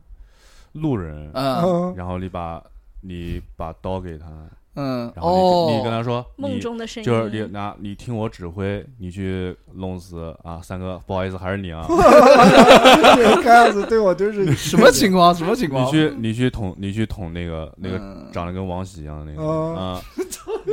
[0.73, 1.55] 路人，嗯。
[1.63, 2.61] 嗯，然后你把
[3.01, 4.27] 你把刀给他，
[4.75, 5.11] 嗯。
[5.15, 14.51] 然后你跟你跟哦，他说，梦中的声音，就是你拿你听我指挥，你去弄死啊三哥，不好意思，还是你啊，这个样子对我就是。
[14.55, 15.33] 什么情况？
[15.33, 15.85] 什么情况？
[15.87, 18.27] 你去你去捅你去捅那个那个嗯。
[18.31, 19.75] 长得跟王喜一样的那个哦。
[19.77, 20.01] 啊，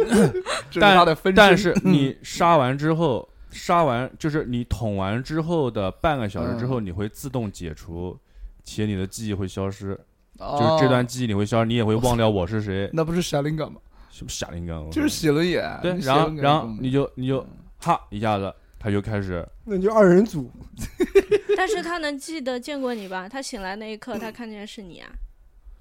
[0.81, 3.29] 但但是你杀完之后，
[3.59, 8.17] 杀完就是你捅完之后的半个小时之后，你会自动解除，
[8.65, 9.99] 且你的记忆会消失。
[10.39, 13.81] 就是这段记忆你会消失，你也会忘掉我是谁，哦那不是侠灵感吗？
[14.09, 15.63] 什么瞎灵感，我就是写了眼。
[15.83, 17.45] 对，然后然后你就你就
[17.81, 20.51] 哈一下子，他就开始那你就二人组，
[21.57, 23.29] 但是他能记得见过你吧？
[23.29, 25.11] 他醒来那一刻，他看见是你啊。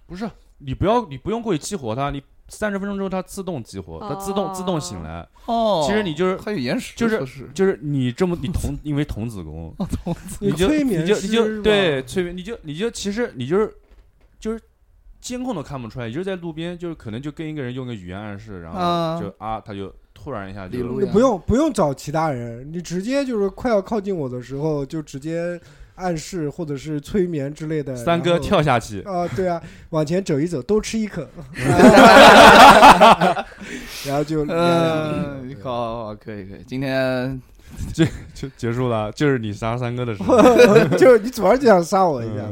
[0.08, 0.28] 不是
[0.58, 9.76] 你不要你不用过去激活他，你三十分钟之后它自动激活，它自动自动醒来，哦，其实你就是还有延时就是就是你这么你童因为童子功，
[10.40, 13.74] 你就催眠你就你就是吧对催眠，你就你就其实你就是
[14.40, 14.62] 就是
[15.20, 19.16] 监控都看不出来，你就是在路边，就是可能就跟一个人用个语言暗示，然啊。
[19.18, 25.60] 后就啊，他就突然一下就你不用不用找其他人，你直接就是快要靠近我的时候，就直接
[25.98, 27.96] 暗示或者是催眠之类的。
[27.96, 31.22] 三哥跳下去，啊，对啊，往前走一走，多吃一口，
[34.06, 36.64] 然后就嗯，好好好，可以可以。
[36.66, 37.42] 今天
[37.94, 40.42] 就就结束了，就是你杀三哥的时候，
[40.98, 42.44] 就是你主要就想杀我一下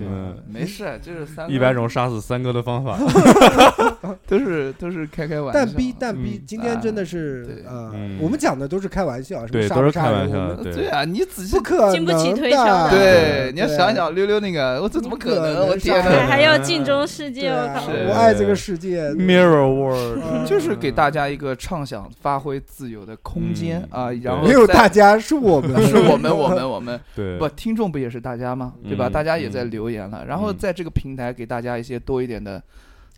[0.00, 2.98] 嗯，没事，就是三一百种杀死三哥的方法
[4.26, 5.52] 都是都是开开玩笑。
[5.52, 15.68] 但逼但逼嗯，今天真的啊是嗯，我们讲的都是开玩笑，什么对，杀都是开不杀人玩笑对，啊，你仔细不可经不起推敲的对，你要对想想溜溜那个，我这怎么可能？
[15.68, 16.16] 我天杀哪！
[16.20, 17.86] 还还要镜中世界，我靠！
[18.08, 28.72] 我爱这个世界 Mirror World，嗯 就是给大家一个畅想、发挥自由的空间嗯啊，然后没有大家，是我们，是我们，我们，我们对，不，听众不也是大家吗？
[28.82, 29.08] 对吧？
[29.08, 30.56] 嗯大家也在嗯留言了，然后嗯。
[30.56, 32.62] 在这个平台给大家一些多一点的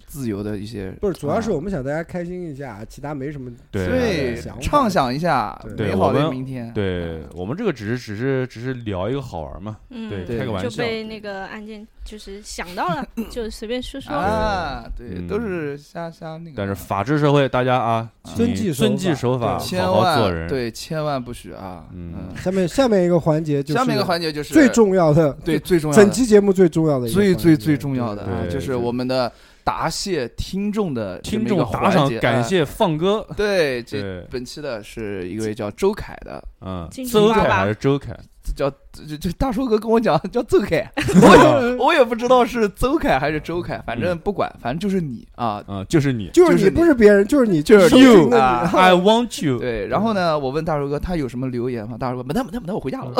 [0.07, 4.41] 自由的一些，不是，主要是啊我们想大家开心一下，其他没什么对。
[4.61, 6.73] 畅想一下美好的明天。
[6.73, 14.15] 对我们这个只是只是只是聊一个好玩嘛，嗯，对，开个玩笑，被那个案件就是想到了， 就随便说说。
[14.15, 15.27] 啊，对，嗯。
[15.27, 16.53] 都是瞎瞎那个。
[16.57, 20.49] 但是法治社会，大家啊，遵纪遵纪法守法，千好好做万人。
[20.49, 21.85] 对，千万不许啊！
[21.93, 22.15] 嗯。
[22.17, 26.03] 嗯，下面下面一个环节就是下面一个环节就是最重要的，对最重要的。
[26.03, 29.31] 整期节目最重要的一个，最最最重要的啊，就是我们的
[29.67, 32.09] 答谢听众的听众打赏。
[32.21, 38.17] 感谢放歌，对，这，本期的是一位叫周凯的，嗯，周凯还是周凯？
[38.47, 40.89] 这叫这这大叔哥跟我讲叫邹凯，
[41.21, 45.63] 我也我也不知道是邹凯还是周凯，反正不管，反正就是你啊。
[45.67, 49.59] 嗯，就是你就是你，不是别人，就是你，就是 you 啊，I want you。
[49.61, 51.97] 对，然后呢，我问大叔哥他有什么留言吗？
[51.99, 53.13] 大叔哥，没得没得没得，我回家了。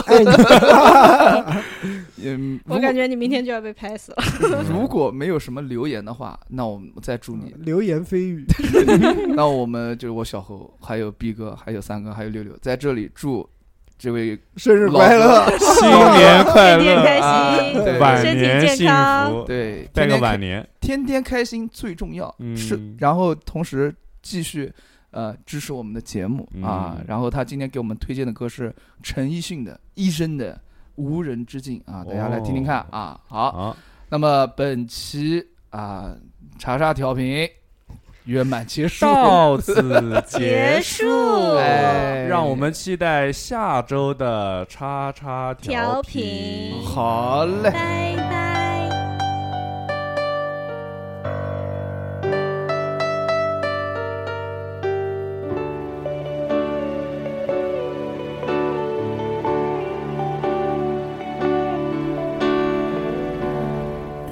[2.23, 4.19] 嗯， 我感觉你明天就要被拍死了。
[4.71, 7.53] 如如果没有什么留言的话，那我们再祝你。
[7.59, 8.45] 流言蜚语，
[9.35, 13.49] 那我们就是我小侯，还有 B 哥，还有三哥，还有六六，在这里祝
[13.99, 15.47] 这位生日快乐！
[15.59, 17.99] 新年快乐，天天开啊心，对。
[17.99, 20.69] 晚身体健年幸康福，对拜个晚年。
[20.81, 22.57] 天天开心最重要，嗯。
[22.57, 24.71] 是，然后同时继续
[25.13, 26.47] 呃支持我们的节目。
[26.63, 27.05] 啊嗯。
[27.09, 30.61] 然后他今天给我们推荐的歌是陈奕迅的《一生的
[30.97, 32.81] 无人之境》啊，大家来听听看。
[32.81, 33.21] 哦啊。
[33.27, 33.77] 好，好，
[34.11, 36.15] 那么本期啊
[36.59, 37.49] 查查调频
[38.27, 39.05] 圆满结束。
[39.07, 41.05] 到此结结束
[42.29, 46.23] 让我们期待下周的叉叉调频
[46.73, 46.85] 频。
[46.85, 47.71] 好嘞。
[47.71, 48.47] 拜拜。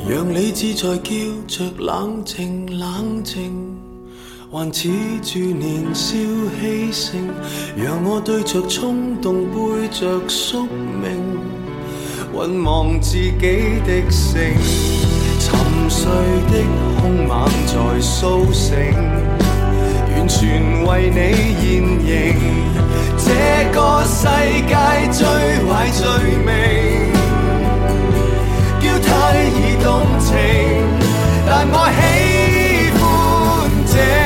[0.06, 1.10] 讓理智在叫
[1.48, 3.63] 着冷靜冷靜，
[4.56, 4.88] 還恃
[5.20, 7.28] 住年少氣盛，
[7.76, 10.62] 讓我對着衝動背着宿
[11.02, 11.40] 命，
[12.32, 14.54] 渾忘自己的性，
[15.40, 15.58] 沉
[15.90, 16.06] 睡
[16.52, 16.62] 的
[17.00, 18.76] 凶猛在苏醒，
[20.14, 21.18] 完全為你
[21.58, 21.66] 現
[22.06, 22.14] 形，
[23.26, 23.26] 這
[23.74, 24.22] 個世
[24.68, 24.78] 界
[25.10, 25.26] 最
[25.66, 26.06] 壞罪
[26.46, 26.46] 名。
[28.80, 29.10] 叫太
[29.50, 30.30] 易動情，
[31.44, 31.98] 但我喜
[32.94, 33.02] 歡
[33.92, 34.23] 這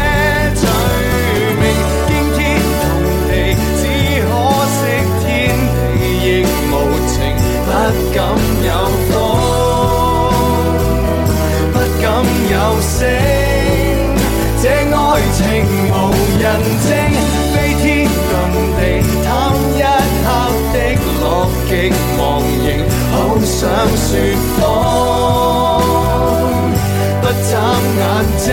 [8.18, 8.26] 敢
[8.64, 8.72] 有
[9.08, 9.14] 风，
[11.72, 12.04] 不敢
[12.50, 12.98] 有聲，
[14.60, 15.00] 這愛
[15.36, 15.38] 情
[15.92, 15.94] 無
[16.40, 16.44] 人
[16.82, 16.90] 證，
[17.54, 17.86] 飛天
[18.28, 18.30] 遁
[18.74, 18.80] 地，
[19.22, 19.26] 贪
[19.76, 19.80] 一
[20.24, 20.26] 刻
[20.72, 20.76] 的
[21.20, 21.22] 樂
[21.68, 21.70] 極
[22.18, 22.20] 忘
[22.64, 22.66] 形，
[23.12, 23.14] 好
[23.44, 23.56] 想
[23.94, 24.10] 說
[24.58, 24.60] 謊，
[27.20, 27.50] 不眨
[27.98, 28.02] 眼
[28.36, 28.46] 睛。